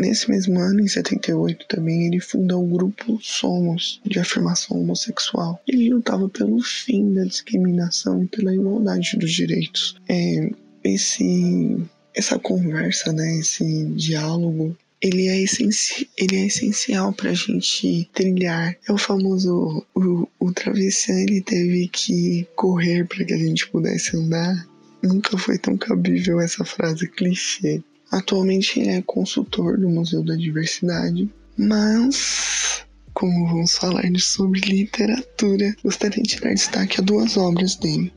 nesse 0.00 0.28
mesmo 0.28 0.58
ano, 0.58 0.80
em 0.80 0.88
78, 0.88 1.66
também 1.68 2.06
ele 2.06 2.20
funda 2.20 2.56
o 2.56 2.66
grupo 2.66 3.18
Somos, 3.22 4.00
de 4.04 4.18
afirmação 4.18 4.80
homossexual. 4.80 5.60
Ele 5.66 5.90
lutava 5.90 6.28
pelo 6.28 6.60
fim 6.60 7.14
da 7.14 7.24
discriminação 7.24 8.22
e 8.22 8.26
pela 8.26 8.54
igualdade 8.54 9.16
dos 9.16 9.32
direitos. 9.32 9.96
É, 10.08 10.50
esse 10.84 11.76
essa 12.18 12.36
conversa, 12.36 13.12
né, 13.12 13.38
esse 13.38 13.84
diálogo, 13.94 14.76
ele 15.00 15.28
é, 15.28 15.40
essenci 15.40 16.10
ele 16.18 16.36
é 16.36 16.46
essencial 16.46 17.12
para 17.12 17.30
a 17.30 17.34
gente 17.34 18.10
trilhar. 18.12 18.76
É 18.88 18.92
o 18.92 18.98
famoso 18.98 19.86
o, 19.94 20.28
o 20.40 20.52
travesseiro 20.52 21.30
ele 21.30 21.40
teve 21.40 21.88
que 21.88 22.48
correr 22.56 23.06
para 23.06 23.24
que 23.24 23.32
a 23.32 23.38
gente 23.38 23.68
pudesse 23.68 24.16
andar. 24.16 24.68
Nunca 25.00 25.38
foi 25.38 25.56
tão 25.56 25.76
cabível 25.76 26.40
essa 26.40 26.64
frase 26.64 27.08
clichê. 27.08 27.80
Atualmente 28.10 28.80
ele 28.80 28.90
é 28.90 29.02
consultor 29.02 29.78
do 29.78 29.88
Museu 29.88 30.24
da 30.24 30.34
Diversidade, 30.34 31.30
mas 31.56 32.84
como 33.14 33.46
vamos 33.46 33.76
falar 33.76 34.02
sobre 34.18 34.60
literatura, 34.60 35.76
gostaria 35.84 36.22
de 36.22 36.40
dar 36.40 36.54
destaque 36.54 37.00
a 37.00 37.04
duas 37.04 37.36
obras 37.36 37.76
dele. 37.76 38.12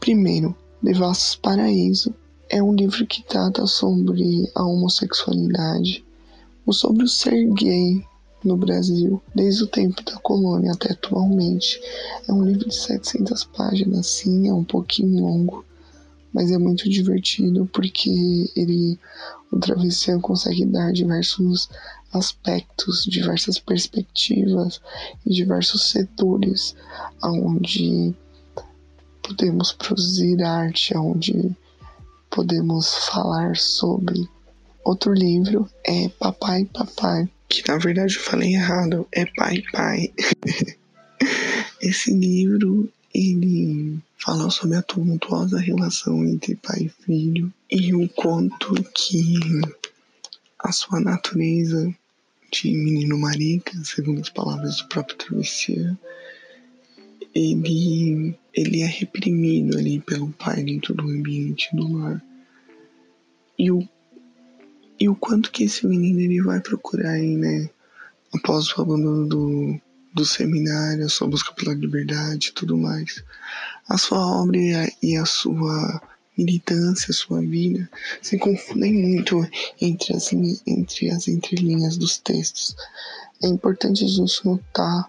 Primeiro, 0.00 0.56
Devassos 0.82 1.36
Paraíso, 1.36 2.14
é 2.50 2.62
um 2.62 2.74
livro 2.74 3.06
que 3.06 3.22
trata 3.22 3.66
sobre 3.66 4.50
a 4.54 4.64
homossexualidade, 4.64 6.04
ou 6.66 6.72
sobre 6.72 7.04
o 7.04 7.08
ser 7.08 7.46
gay 7.52 8.04
no 8.44 8.56
Brasil, 8.56 9.20
desde 9.34 9.64
o 9.64 9.66
tempo 9.66 10.02
da 10.02 10.16
colônia 10.16 10.72
até 10.72 10.92
atualmente. 10.92 11.80
É 12.26 12.32
um 12.32 12.44
livro 12.44 12.68
de 12.68 12.74
700 12.74 13.44
páginas, 13.44 14.06
sim, 14.06 14.48
é 14.48 14.54
um 14.54 14.64
pouquinho 14.64 15.22
longo, 15.22 15.64
mas 16.32 16.50
é 16.50 16.58
muito 16.58 16.88
divertido 16.88 17.68
porque 17.72 18.50
ele, 18.54 18.98
o 19.50 19.58
travesseiro 19.58 20.20
consegue 20.20 20.64
dar 20.64 20.92
diversos 20.92 21.68
aspectos, 22.12 23.04
diversas 23.04 23.58
perspectivas 23.58 24.80
e 25.26 25.32
diversos 25.34 25.90
setores 25.90 26.74
aonde 27.20 28.14
podemos 29.22 29.72
produzir 29.72 30.42
arte, 30.42 30.96
onde 30.96 31.54
podemos 32.30 33.06
falar 33.06 33.56
sobre. 33.56 34.28
Outro 34.84 35.12
livro 35.12 35.68
é 35.84 36.08
Papai 36.08 36.64
Papai, 36.64 37.28
que 37.48 37.62
na 37.68 37.76
verdade 37.78 38.14
eu 38.14 38.22
falei 38.22 38.54
errado, 38.54 39.06
é 39.12 39.26
Pai 39.26 39.62
Pai. 39.72 40.12
Esse 41.80 42.12
livro 42.12 42.90
ele 43.14 43.98
fala 44.18 44.50
sobre 44.50 44.76
a 44.76 44.82
tumultuosa 44.82 45.58
relação 45.58 46.24
entre 46.24 46.54
pai 46.56 46.82
e 46.82 47.04
filho 47.04 47.52
e 47.70 47.94
o 47.94 48.08
quanto 48.10 48.74
que 48.94 49.38
a 50.58 50.72
sua 50.72 51.00
natureza 51.00 51.94
de 52.50 52.72
menino 52.72 53.18
marica, 53.18 53.72
segundo 53.84 54.20
as 54.20 54.30
palavras 54.30 54.78
do 54.78 54.88
próprio 54.88 55.16
Travessia, 55.16 55.98
ele, 57.38 58.36
ele 58.52 58.82
é 58.82 58.86
reprimido 58.86 59.78
ali 59.78 60.00
pelo 60.00 60.32
pai 60.32 60.62
dentro 60.64 60.92
do 60.92 61.04
ambiente 61.04 61.68
do 61.72 61.96
lar. 61.96 62.22
E 63.56 63.70
o, 63.70 63.88
e 64.98 65.08
o 65.08 65.14
quanto 65.14 65.52
que 65.52 65.64
esse 65.64 65.86
menino 65.86 66.20
ele 66.20 66.42
vai 66.42 66.60
procurar 66.60 67.12
aí, 67.12 67.36
né? 67.36 67.70
Após 68.34 68.68
o 68.76 68.82
abandono 68.82 69.26
do, 69.26 69.80
do 70.12 70.24
seminário, 70.24 71.04
a 71.04 71.08
sua 71.08 71.28
busca 71.28 71.52
pela 71.54 71.74
liberdade 71.74 72.48
e 72.48 72.52
tudo 72.52 72.76
mais. 72.76 73.22
A 73.88 73.96
sua 73.96 74.18
obra 74.18 74.58
e 74.58 74.74
a, 74.74 74.92
e 75.02 75.16
a 75.16 75.24
sua 75.24 76.02
militância, 76.36 77.12
sua 77.12 77.40
vida, 77.40 77.88
se 78.20 78.38
confundem 78.38 78.92
muito 78.92 79.48
entre 79.80 80.14
as, 80.14 80.32
entre 80.32 81.10
as 81.10 81.26
entrelinhas 81.26 81.96
dos 81.96 82.18
textos. 82.18 82.76
É 83.42 83.46
importante 83.46 84.04
a 84.04 84.08
gente 84.08 84.44
notar 84.44 85.08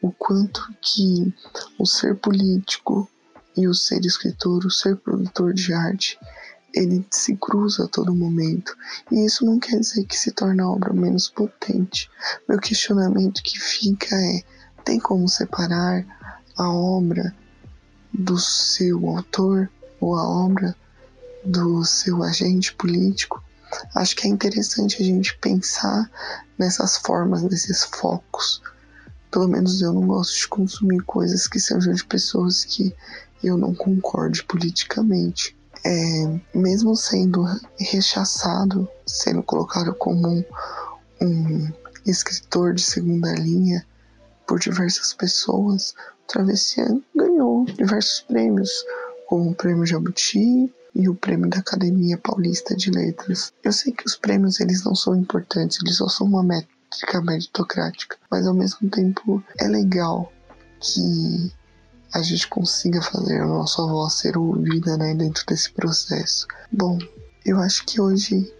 o 0.00 0.12
quanto 0.12 0.74
que 0.80 1.32
o 1.78 1.86
ser 1.86 2.16
político 2.16 3.08
e 3.56 3.66
o 3.66 3.74
ser 3.74 4.04
escritor, 4.04 4.64
o 4.64 4.70
ser 4.70 4.96
produtor 4.96 5.52
de 5.52 5.72
arte, 5.72 6.18
ele 6.72 7.04
se 7.10 7.36
cruza 7.36 7.84
a 7.84 7.88
todo 7.88 8.14
momento. 8.14 8.76
E 9.10 9.24
isso 9.24 9.44
não 9.44 9.58
quer 9.58 9.80
dizer 9.80 10.04
que 10.04 10.16
se 10.16 10.30
torna 10.30 10.62
a 10.62 10.70
obra 10.70 10.92
menos 10.92 11.28
potente. 11.28 12.08
Meu 12.48 12.58
questionamento 12.58 13.42
que 13.42 13.58
fica 13.58 14.14
é: 14.14 14.42
tem 14.84 15.00
como 15.00 15.28
separar 15.28 16.04
a 16.56 16.70
obra 16.70 17.34
do 18.12 18.38
seu 18.38 19.08
autor 19.08 19.70
ou 20.00 20.14
a 20.14 20.28
obra 20.28 20.76
do 21.44 21.84
seu 21.84 22.22
agente 22.22 22.72
político? 22.74 23.42
Acho 23.94 24.16
que 24.16 24.26
é 24.26 24.30
interessante 24.30 25.02
a 25.02 25.04
gente 25.04 25.36
pensar 25.38 26.10
nessas 26.56 26.96
formas, 26.96 27.42
nesses 27.42 27.84
focos 27.84 28.62
pelo 29.30 29.48
menos 29.48 29.80
eu 29.82 29.92
não 29.92 30.06
gosto 30.06 30.36
de 30.36 30.48
consumir 30.48 31.02
coisas 31.04 31.46
que 31.46 31.60
sejam 31.60 31.92
de 31.92 32.04
pessoas 32.04 32.64
que 32.64 32.94
eu 33.42 33.56
não 33.56 33.74
concorde 33.74 34.42
politicamente. 34.44 35.56
É, 35.84 36.40
mesmo 36.54 36.96
sendo 36.96 37.44
rechaçado, 37.78 38.88
sendo 39.06 39.42
colocado 39.42 39.94
como 39.94 40.28
um, 40.28 40.44
um 41.22 41.72
escritor 42.04 42.74
de 42.74 42.82
segunda 42.82 43.32
linha 43.34 43.86
por 44.46 44.58
diversas 44.58 45.12
pessoas, 45.14 45.94
o 46.24 46.26
Travessia 46.26 46.86
ganhou 47.14 47.64
diversos 47.64 48.20
prêmios, 48.22 48.70
como 49.28 49.50
o 49.50 49.54
Prêmio 49.54 49.86
Jabuti 49.86 50.72
e 50.94 51.08
o 51.08 51.14
Prêmio 51.14 51.48
da 51.48 51.58
Academia 51.58 52.18
Paulista 52.18 52.74
de 52.74 52.90
Letras. 52.90 53.52
Eu 53.62 53.72
sei 53.72 53.92
que 53.92 54.04
os 54.06 54.16
prêmios 54.16 54.58
eles 54.58 54.82
não 54.84 54.94
são 54.94 55.14
importantes, 55.14 55.78
eles 55.82 55.96
só 55.96 56.08
são 56.08 56.26
uma 56.26 56.42
meta 56.42 56.77
ética 56.88 57.20
meritocrática, 57.20 58.16
mas 58.30 58.46
ao 58.46 58.54
mesmo 58.54 58.88
tempo 58.90 59.42
é 59.58 59.68
legal 59.68 60.32
que 60.80 61.52
a 62.14 62.22
gente 62.22 62.48
consiga 62.48 63.02
fazer 63.02 63.40
a 63.40 63.46
nossa 63.46 63.82
voz 63.82 64.14
ser 64.14 64.36
ouvida 64.38 64.96
né, 64.96 65.14
dentro 65.14 65.44
desse 65.46 65.70
processo. 65.70 66.46
Bom, 66.72 66.98
eu 67.44 67.58
acho 67.60 67.84
que 67.84 68.00
hoje 68.00 68.52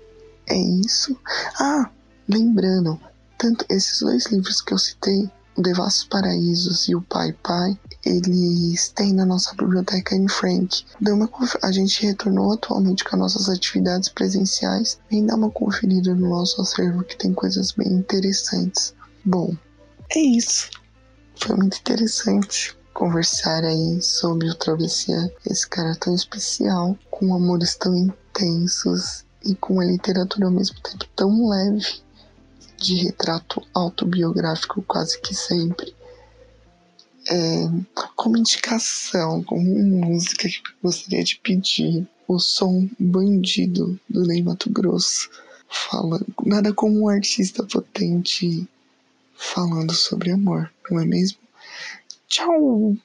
é 0.47 0.57
isso. 0.57 1.19
Ah, 1.59 1.91
lembrando, 2.29 3.01
tanto 3.39 3.65
esses 3.71 4.01
dois 4.01 4.27
livros 4.27 4.61
que 4.61 4.75
eu 4.75 4.79
citei, 4.79 5.31
o 5.57 5.63
Devassos 5.63 6.05
Paraísos 6.05 6.89
e 6.89 6.95
o 6.95 7.03
Pai 7.03 7.33
Pai, 7.43 7.79
eles 8.05 8.91
têm 8.91 9.13
na 9.13 9.27
nossa 9.27 9.55
biblioteca 9.55 10.15
em 10.15 10.29
Frank. 10.29 10.85
Dá 11.01 11.15
uma, 11.15 11.29
a 11.63 11.73
gente 11.73 12.07
retornou 12.07 12.53
atualmente 12.53 13.05
com 13.05 13.17
as 13.17 13.21
nossas 13.21 13.49
atividades 13.49 14.09
presenciais. 14.09 14.99
Vem 15.11 15.27
dar 15.27 15.37
uma 15.37 15.51
conferida 15.51 16.15
no 16.15 16.29
nosso 16.29 16.61
acervo 16.61 17.05
que 17.05 17.17
tem 17.17 17.35
coisas 17.35 17.73
bem 17.73 17.89
interessantes. 17.89 18.95
Bom, 19.25 19.55
é 20.11 20.21
isso. 20.21 20.71
Foi 21.37 21.57
muito 21.57 21.79
interessante 21.79 22.77
conversar 22.95 23.63
aí 23.65 24.01
sobre 24.03 24.51
o 24.51 24.55
Travessia, 24.55 25.33
esse 25.49 25.69
cara 25.69 25.95
tão 25.97 26.15
especial, 26.15 26.97
com 27.11 27.35
amores 27.35 27.77
tão 27.77 27.95
intensos 27.95 29.25
e 29.45 29.55
com 29.55 29.75
uma 29.75 29.85
literatura 29.85 30.47
ao 30.47 30.53
mesmo 30.53 30.81
tempo 30.81 31.05
tão 31.15 31.49
leve, 31.49 32.03
de 32.77 32.95
retrato 32.97 33.63
autobiográfico 33.75 34.83
quase 34.83 35.21
que 35.21 35.35
sempre. 35.35 35.95
É, 37.31 37.69
como 38.17 38.39
indicação, 38.39 39.43
como 39.43 39.63
música 39.63 40.49
que 40.49 40.63
gostaria 40.83 41.23
de 41.23 41.39
pedir, 41.39 42.07
o 42.27 42.39
som 42.39 42.89
Bandido 42.99 43.99
do 44.09 44.27
Ney 44.27 44.43
Mato 44.43 44.71
Grosso. 44.71 45.31
Fala, 45.69 46.21
nada 46.45 46.73
como 46.73 47.03
um 47.03 47.09
artista 47.09 47.63
potente 47.65 48.67
falando 49.35 49.95
sobre 49.95 50.31
amor, 50.31 50.71
não 50.91 51.01
é 51.01 51.05
mesmo? 51.05 51.39
Tchau! 52.29 52.97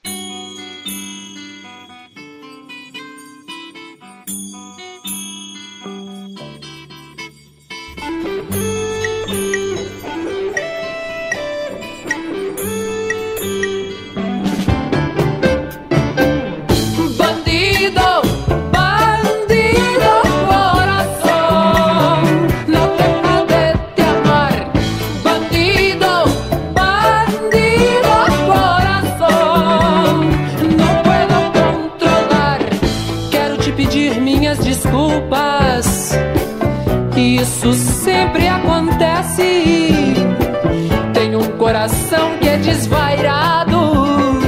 Tenho 41.12 41.40
um 41.40 41.58
coração 41.58 42.38
que 42.40 42.48
é 42.48 42.56
desvairado 42.56 44.40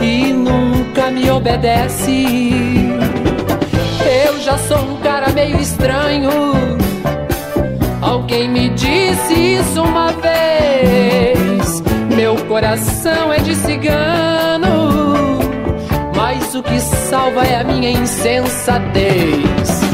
e 0.00 0.32
nunca 0.32 1.10
me 1.10 1.30
obedece. 1.30 2.24
Eu 4.26 4.40
já 4.40 4.56
sou 4.58 4.78
um 4.78 4.96
cara 4.98 5.30
meio 5.30 5.60
estranho. 5.60 6.30
Alguém 8.00 8.48
me 8.48 8.68
disse 8.70 9.34
isso 9.34 9.82
uma 9.82 10.12
vez. 10.12 11.82
Meu 12.14 12.36
coração 12.46 13.32
é 13.32 13.38
de 13.38 13.54
cigano, 13.56 15.38
mas 16.14 16.54
o 16.54 16.62
que 16.62 16.78
salva 16.80 17.44
é 17.44 17.60
a 17.60 17.64
minha 17.64 17.90
insensatez. 17.90 19.93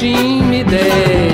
jardim 0.00 0.48
me 0.48 0.62
der. 0.62 1.27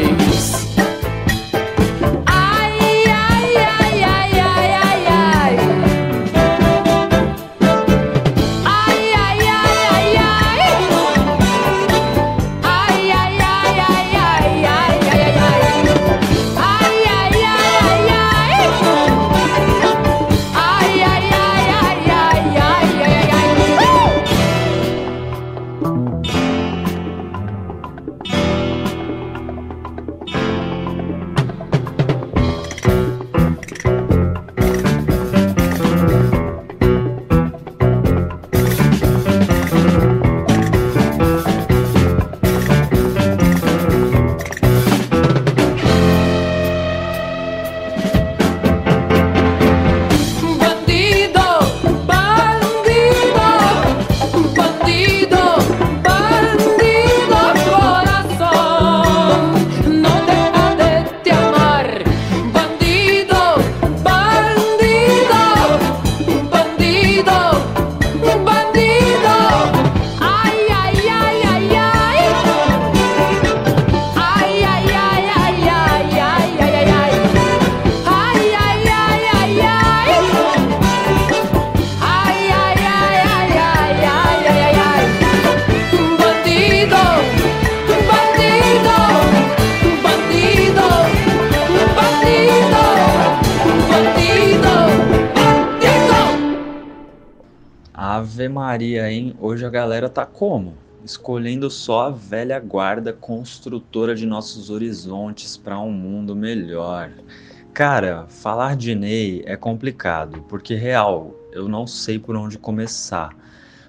Como? 100.35 100.75
Escolhendo 101.05 101.71
só 101.71 102.07
a 102.07 102.11
velha 102.11 102.59
guarda 102.59 103.13
construtora 103.13 104.15
de 104.15 104.27
nossos 104.27 104.69
horizontes 104.69 105.57
para 105.57 105.79
um 105.79 105.93
mundo 105.93 106.35
melhor. 106.35 107.11
Cara, 107.73 108.27
falar 108.29 108.77
de 108.77 108.95
Ney 108.95 109.43
é 109.47 109.57
complicado, 109.57 110.45
porque 110.49 110.75
real, 110.75 111.35
eu 111.53 111.69
não 111.69 111.87
sei 111.87 112.19
por 112.19 112.37
onde 112.37 112.59
começar. 112.59 113.31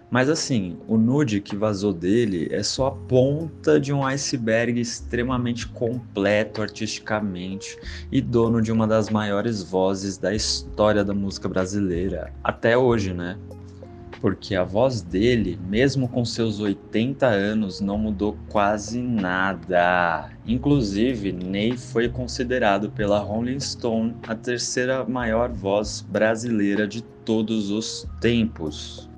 Mas 0.09 0.29
assim, 0.29 0.77
o 0.87 0.97
nude 0.97 1.41
que 1.41 1.55
vazou 1.55 1.91
dele 1.91 2.47
é 2.51 2.61
só 2.61 2.87
a 2.87 2.91
ponta 2.91 3.79
de 3.79 3.91
um 3.91 4.05
iceberg 4.05 4.79
extremamente 4.79 5.67
completo 5.67 6.61
artisticamente 6.61 7.77
e 8.11 8.21
dono 8.21 8.61
de 8.61 8.71
uma 8.71 8.85
das 8.85 9.09
maiores 9.09 9.63
vozes 9.63 10.17
da 10.17 10.33
história 10.33 11.03
da 11.03 11.13
música 11.13 11.49
brasileira, 11.49 12.31
até 12.43 12.77
hoje, 12.77 13.13
né? 13.13 13.35
Porque 14.21 14.55
a 14.55 14.63
voz 14.63 15.01
dele, 15.01 15.59
mesmo 15.67 16.07
com 16.07 16.23
seus 16.25 16.59
80 16.59 17.25
anos, 17.27 17.81
não 17.81 17.97
mudou 17.97 18.37
quase 18.49 19.01
nada. 19.01 20.29
Inclusive, 20.47 21.31
Ney 21.31 21.77
foi 21.77 22.09
considerado 22.09 22.89
pela 22.89 23.19
Rolling 23.19 23.59
Stone 23.59 24.15
a 24.27 24.35
terceira 24.35 25.03
maior 25.05 25.49
voz 25.51 26.01
brasileira 26.01 26.87
de 26.87 27.01
todos 27.25 27.69
os 27.69 28.07
tempos. 28.21 29.09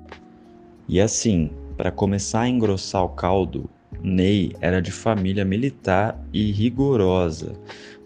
E 0.88 1.00
assim, 1.00 1.50
para 1.76 1.92
começar 1.92 2.40
a 2.40 2.48
engrossar 2.48 3.04
o 3.04 3.10
caldo, 3.10 3.70
Ney 4.02 4.54
era 4.60 4.80
de 4.80 4.92
família 4.92 5.44
militar 5.44 6.18
e 6.32 6.50
rigorosa. 6.50 7.52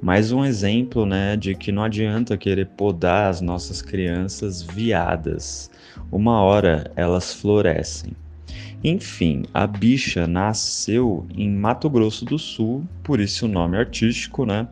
Mais 0.03 0.33
um 0.33 0.45
exemplo, 0.45 1.07
né, 1.07 1.37
de 1.37 1.55
que 1.55 1.71
não 1.71 1.85
adianta 1.85 2.37
querer 2.37 2.67
podar 2.67 3.31
as 3.31 3.41
nossas 3.41 3.81
crianças 3.81 4.61
viadas. 4.61 5.71
Uma 6.11 6.41
hora 6.43 6.91
elas 6.97 7.33
florescem. 7.33 8.11
Enfim, 8.83 9.45
a 9.55 9.65
bicha 9.65 10.27
nasceu 10.27 11.25
em 11.33 11.49
Mato 11.49 11.89
Grosso 11.89 12.25
do 12.25 12.37
Sul, 12.37 12.83
por 13.05 13.21
isso 13.21 13.47
o 13.47 13.49
nome 13.49 13.77
artístico, 13.79 14.45
né? 14.45 14.67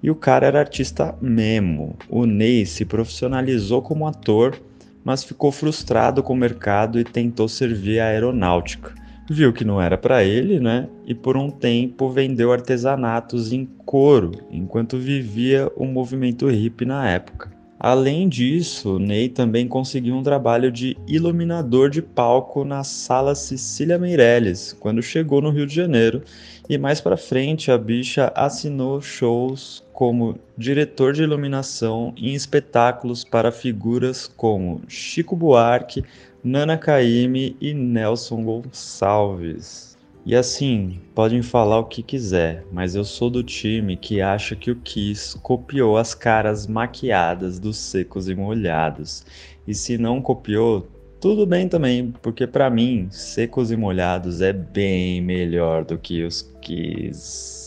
E 0.00 0.08
o 0.08 0.14
cara 0.14 0.46
era 0.46 0.60
artista 0.60 1.16
mesmo. 1.20 1.96
O 2.08 2.24
Ney 2.24 2.64
se 2.64 2.84
profissionalizou 2.84 3.82
como 3.82 4.06
ator, 4.06 4.56
mas 5.04 5.24
ficou 5.24 5.50
frustrado 5.50 6.22
com 6.22 6.32
o 6.32 6.36
mercado 6.36 7.00
e 7.00 7.02
tentou 7.02 7.48
servir 7.48 7.98
a 7.98 8.06
aeronáutica. 8.06 8.94
Viu 9.32 9.52
que 9.52 9.64
não 9.64 9.80
era 9.80 9.96
para 9.96 10.24
ele, 10.24 10.58
né? 10.58 10.88
E 11.06 11.14
por 11.14 11.36
um 11.36 11.52
tempo 11.52 12.10
vendeu 12.10 12.52
artesanatos 12.52 13.52
em 13.52 13.64
couro, 13.64 14.32
enquanto 14.50 14.98
vivia 14.98 15.70
o 15.76 15.84
movimento 15.84 16.48
hippie 16.48 16.84
na 16.84 17.08
época. 17.08 17.48
Além 17.78 18.28
disso, 18.28 18.98
Ney 18.98 19.28
também 19.28 19.68
conseguiu 19.68 20.16
um 20.16 20.22
trabalho 20.24 20.72
de 20.72 20.96
iluminador 21.06 21.88
de 21.90 22.02
palco 22.02 22.64
na 22.64 22.82
Sala 22.82 23.36
Cecília 23.36 24.00
Meirelles, 24.00 24.76
quando 24.80 25.00
chegou 25.00 25.40
no 25.40 25.50
Rio 25.50 25.64
de 25.64 25.76
Janeiro, 25.76 26.22
e 26.68 26.76
mais 26.76 27.00
para 27.00 27.16
frente 27.16 27.70
a 27.70 27.78
bicha 27.78 28.32
assinou 28.34 29.00
shows 29.00 29.84
como 29.92 30.38
diretor 30.58 31.12
de 31.12 31.22
iluminação 31.22 32.12
em 32.16 32.34
espetáculos 32.34 33.22
para 33.22 33.52
figuras 33.52 34.26
como 34.26 34.82
Chico 34.88 35.36
Buarque, 35.36 36.02
Nana 36.42 36.78
Caymmi 36.78 37.54
e 37.60 37.74
Nelson 37.74 38.42
Gonçalves. 38.42 39.98
E 40.24 40.34
assim, 40.34 40.98
podem 41.14 41.42
falar 41.42 41.80
o 41.80 41.84
que 41.84 42.02
quiser, 42.02 42.64
mas 42.72 42.94
eu 42.94 43.04
sou 43.04 43.28
do 43.28 43.42
time 43.42 43.94
que 43.94 44.22
acha 44.22 44.56
que 44.56 44.70
o 44.70 44.76
Kiss 44.76 45.38
copiou 45.40 45.98
as 45.98 46.14
caras 46.14 46.66
maquiadas 46.66 47.58
dos 47.58 47.76
secos 47.76 48.26
e 48.26 48.34
molhados. 48.34 49.24
E 49.66 49.74
se 49.74 49.98
não 49.98 50.22
copiou, 50.22 50.88
tudo 51.20 51.44
bem 51.44 51.68
também, 51.68 52.10
porque 52.22 52.46
para 52.46 52.70
mim, 52.70 53.08
secos 53.10 53.70
e 53.70 53.76
molhados 53.76 54.40
é 54.40 54.52
bem 54.52 55.20
melhor 55.20 55.84
do 55.84 55.98
que 55.98 56.22
os 56.22 56.40
Kiss. 56.62 57.59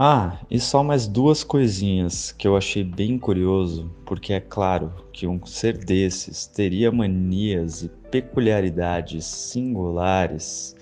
Ah, 0.00 0.38
e 0.48 0.60
só 0.60 0.84
mais 0.84 1.08
duas 1.08 1.42
coisinhas 1.42 2.30
que 2.30 2.46
eu 2.46 2.56
achei 2.56 2.84
bem 2.84 3.18
curioso, 3.18 3.90
porque 4.06 4.32
é 4.32 4.38
claro 4.38 4.92
que 5.12 5.26
um 5.26 5.44
ser 5.44 5.76
desses 5.76 6.46
teria 6.46 6.92
manias 6.92 7.82
e 7.82 7.88
peculiaridades 8.08 9.24
singulares. 9.24 10.76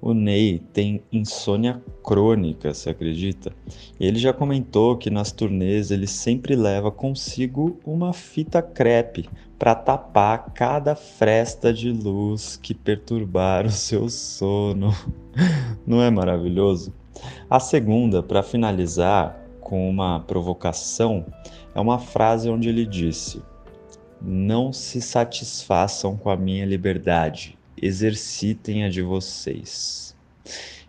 O 0.00 0.14
Ney 0.14 0.58
tem 0.72 1.02
insônia 1.12 1.82
crônica, 2.02 2.72
se 2.72 2.88
acredita? 2.88 3.52
Ele 4.00 4.18
já 4.18 4.32
comentou 4.32 4.96
que 4.96 5.10
nas 5.10 5.32
turnês 5.32 5.90
ele 5.90 6.06
sempre 6.06 6.56
leva 6.56 6.90
consigo 6.90 7.78
uma 7.84 8.14
fita 8.14 8.62
crepe 8.62 9.28
para 9.58 9.74
tapar 9.74 10.50
cada 10.54 10.96
fresta 10.96 11.74
de 11.74 11.92
luz 11.92 12.56
que 12.56 12.72
perturbar 12.72 13.66
o 13.66 13.70
seu 13.70 14.08
sono. 14.08 14.96
Não 15.86 16.00
é 16.00 16.10
maravilhoso? 16.10 17.01
A 17.48 17.60
segunda, 17.60 18.22
para 18.22 18.42
finalizar 18.42 19.38
com 19.60 19.88
uma 19.88 20.20
provocação, 20.20 21.24
é 21.74 21.80
uma 21.80 21.98
frase 21.98 22.48
onde 22.48 22.68
ele 22.68 22.84
disse: 22.84 23.42
Não 24.20 24.72
se 24.72 25.00
satisfaçam 25.00 26.16
com 26.16 26.30
a 26.30 26.36
minha 26.36 26.66
liberdade, 26.66 27.58
exercitem 27.80 28.84
a 28.84 28.88
de 28.88 29.02
vocês. 29.02 30.14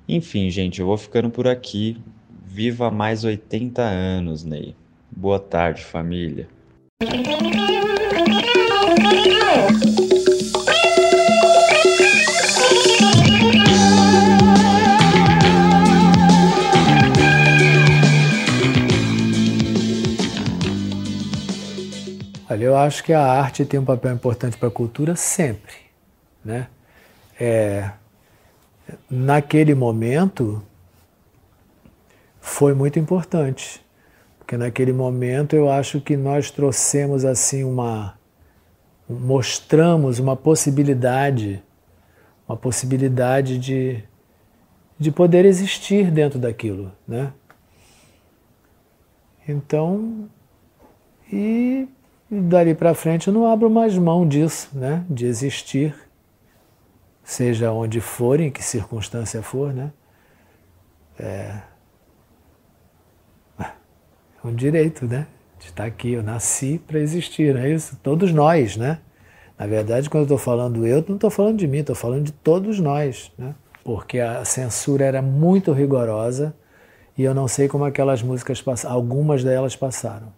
Enfim, 0.07 0.49
gente, 0.49 0.81
eu 0.81 0.87
vou 0.87 0.97
ficando 0.97 1.29
por 1.29 1.47
aqui. 1.47 1.97
Viva 2.45 2.91
mais 2.91 3.23
80 3.23 3.81
anos, 3.81 4.43
Ney. 4.43 4.75
Boa 5.09 5.39
tarde, 5.39 5.83
família. 5.83 6.47
Olha, 22.63 22.67
eu 22.67 22.77
acho 22.77 23.03
que 23.03 23.11
a 23.11 23.21
arte 23.21 23.65
tem 23.65 23.79
um 23.79 23.85
papel 23.85 24.13
importante 24.13 24.57
para 24.57 24.69
a 24.69 24.71
cultura 24.71 25.15
sempre, 25.17 25.75
né? 26.43 26.67
É, 27.39 27.91
naquele 29.09 29.75
momento 29.75 30.63
foi 32.39 32.73
muito 32.73 32.97
importante, 32.97 33.83
porque 34.37 34.55
naquele 34.55 34.93
momento 34.93 35.55
eu 35.55 35.69
acho 35.69 35.99
que 35.99 36.15
nós 36.15 36.51
trouxemos 36.51 37.25
assim 37.25 37.63
uma 37.65 38.17
mostramos 39.09 40.17
uma 40.19 40.35
possibilidade, 40.35 41.61
uma 42.47 42.55
possibilidade 42.55 43.59
de 43.59 44.03
de 44.97 45.11
poder 45.11 45.43
existir 45.43 46.09
dentro 46.09 46.39
daquilo, 46.39 46.93
né? 47.05 47.33
Então, 49.45 50.29
e 51.29 51.89
e 51.93 52.02
dali 52.41 52.73
para 52.73 52.93
frente 52.93 53.27
eu 53.27 53.33
não 53.33 53.47
abro 53.47 53.69
mais 53.69 53.97
mão 53.97 54.27
disso, 54.27 54.69
né? 54.73 55.05
De 55.09 55.25
existir, 55.25 55.95
seja 57.23 57.71
onde 57.71 58.01
for, 58.01 58.39
em 58.39 58.51
que 58.51 58.63
circunstância 58.63 59.41
for, 59.41 59.73
né? 59.73 59.91
É, 61.19 61.61
é 63.59 63.71
um 64.43 64.53
direito, 64.53 65.05
né? 65.05 65.27
De 65.59 65.67
estar 65.67 65.85
aqui. 65.85 66.13
Eu 66.13 66.23
nasci 66.23 66.81
para 66.85 66.99
existir, 66.99 67.53
não 67.53 67.61
é 67.61 67.69
isso? 67.69 67.97
Todos 68.03 68.33
nós, 68.33 68.75
né? 68.75 68.99
Na 69.57 69.67
verdade, 69.67 70.09
quando 70.09 70.21
eu 70.21 70.35
estou 70.35 70.37
falando 70.37 70.85
eu, 70.85 71.03
não 71.07 71.15
estou 71.15 71.29
falando 71.29 71.57
de 71.57 71.67
mim, 71.67 71.79
estou 71.79 71.95
falando 71.95 72.25
de 72.25 72.31
todos 72.31 72.79
nós, 72.79 73.31
né? 73.37 73.55
Porque 73.83 74.19
a 74.19 74.43
censura 74.43 75.05
era 75.05 75.21
muito 75.21 75.71
rigorosa 75.71 76.55
e 77.17 77.23
eu 77.23 77.33
não 77.33 77.47
sei 77.47 77.67
como 77.67 77.85
aquelas 77.85 78.21
músicas 78.23 78.61
passaram. 78.61 78.95
Algumas 78.95 79.43
delas 79.43 79.75
passaram. 79.75 80.33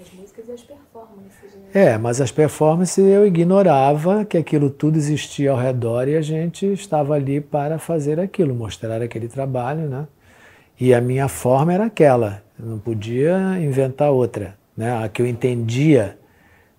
As 0.00 0.10
músicas 0.12 0.48
e 0.48 0.52
as 0.52 0.62
performances, 0.62 1.54
né? 1.54 1.57
É, 1.74 1.98
mas 1.98 2.20
as 2.20 2.32
performances 2.32 2.98
eu 3.04 3.26
ignorava 3.26 4.24
que 4.24 4.38
aquilo 4.38 4.70
tudo 4.70 4.96
existia 4.96 5.50
ao 5.50 5.58
redor 5.58 6.08
e 6.08 6.16
a 6.16 6.22
gente 6.22 6.66
estava 6.72 7.14
ali 7.14 7.40
para 7.40 7.78
fazer 7.78 8.18
aquilo, 8.18 8.54
mostrar 8.54 9.02
aquele 9.02 9.28
trabalho, 9.28 9.82
né? 9.82 10.06
E 10.80 10.94
a 10.94 11.00
minha 11.00 11.28
forma 11.28 11.72
era 11.72 11.86
aquela, 11.86 12.42
eu 12.58 12.66
não 12.66 12.78
podia 12.78 13.58
inventar 13.60 14.10
outra, 14.10 14.56
né? 14.76 15.04
A 15.04 15.08
que 15.08 15.20
eu 15.20 15.26
entendia 15.26 16.18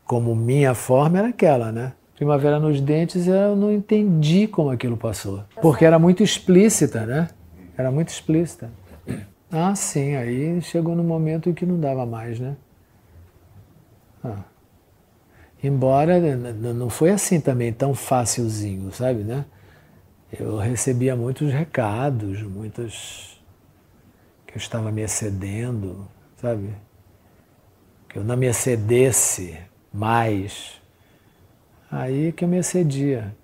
como 0.06 0.36
minha 0.36 0.74
forma 0.74 1.20
era 1.20 1.28
aquela, 1.28 1.72
né? 1.72 1.94
Primavera 2.16 2.60
nos 2.60 2.82
Dentes 2.82 3.28
eu 3.28 3.56
não 3.56 3.72
entendi 3.72 4.48
como 4.48 4.72
aquilo 4.72 4.98
passou, 4.98 5.44
porque 5.62 5.86
era 5.86 6.00
muito 6.00 6.24
explícita, 6.24 7.06
né? 7.06 7.30
Era 7.78 7.92
muito 7.92 8.10
explícita. 8.10 8.70
Ah, 9.52 9.74
sim, 9.76 10.16
aí 10.16 10.62
chegou 10.62 10.96
no 10.96 11.04
momento 11.04 11.50
em 11.50 11.54
que 11.54 11.66
não 11.66 11.80
dava 11.80 12.06
mais, 12.06 12.40
né? 12.40 12.56
Ah. 14.24 14.44
Embora 15.62 16.20
não 16.20 16.89
foi 16.89 17.10
assim 17.10 17.41
também 17.41 17.74
tão 17.74 17.93
facilzinho, 17.93 18.91
sabe, 18.93 19.24
né? 19.24 19.43
Eu 20.32 20.57
recebia 20.57 21.16
muitos 21.16 21.51
recados, 21.51 22.41
muitos 22.43 23.41
que 24.47 24.53
eu 24.53 24.57
estava 24.57 24.89
me 24.89 25.01
excedendo, 25.01 26.07
sabe? 26.38 26.74
Que 28.07 28.20
eu 28.20 28.24
não 28.24 28.38
me 28.38 28.47
excedesse 28.47 29.57
mais. 29.93 30.80
Aí 31.91 32.32
que 32.32 32.45
eu 32.45 32.47
me 32.47 32.60
excedia. 32.60 33.36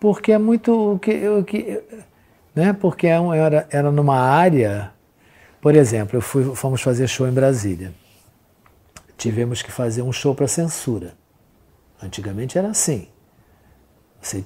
Porque 0.00 0.32
é 0.32 0.38
muito 0.38 0.94
o 0.94 0.98
que, 0.98 1.28
o 1.28 1.44
que 1.44 1.80
né? 2.52 2.72
Porque 2.72 3.06
é 3.06 3.16
era, 3.36 3.68
era 3.70 3.92
numa 3.92 4.18
área, 4.18 4.92
por 5.60 5.76
exemplo, 5.76 6.16
eu 6.16 6.20
fui, 6.20 6.56
fomos 6.56 6.82
fazer 6.82 7.06
show 7.06 7.28
em 7.28 7.32
Brasília 7.32 7.92
tivemos 9.16 9.62
que 9.62 9.70
fazer 9.70 10.02
um 10.02 10.12
show 10.12 10.34
para 10.34 10.48
censura. 10.48 11.14
Antigamente 12.02 12.58
era 12.58 12.68
assim. 12.68 13.08
Você 14.20 14.44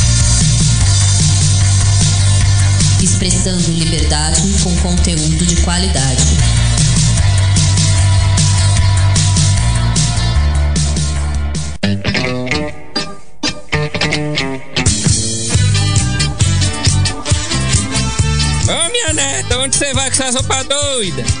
Expressando 3.01 3.71
liberdade 3.71 4.41
com 4.63 4.75
conteúdo 4.77 5.45
de 5.45 5.55
qualidade. 5.63 6.23
Ô 18.69 18.91
minha 18.91 19.13
neta, 19.13 19.57
onde 19.57 19.75
você 19.75 19.93
vai 19.93 20.11
com 20.11 20.23
essas 20.23 20.35
roupas 20.35 20.67
doidas? 20.67 21.40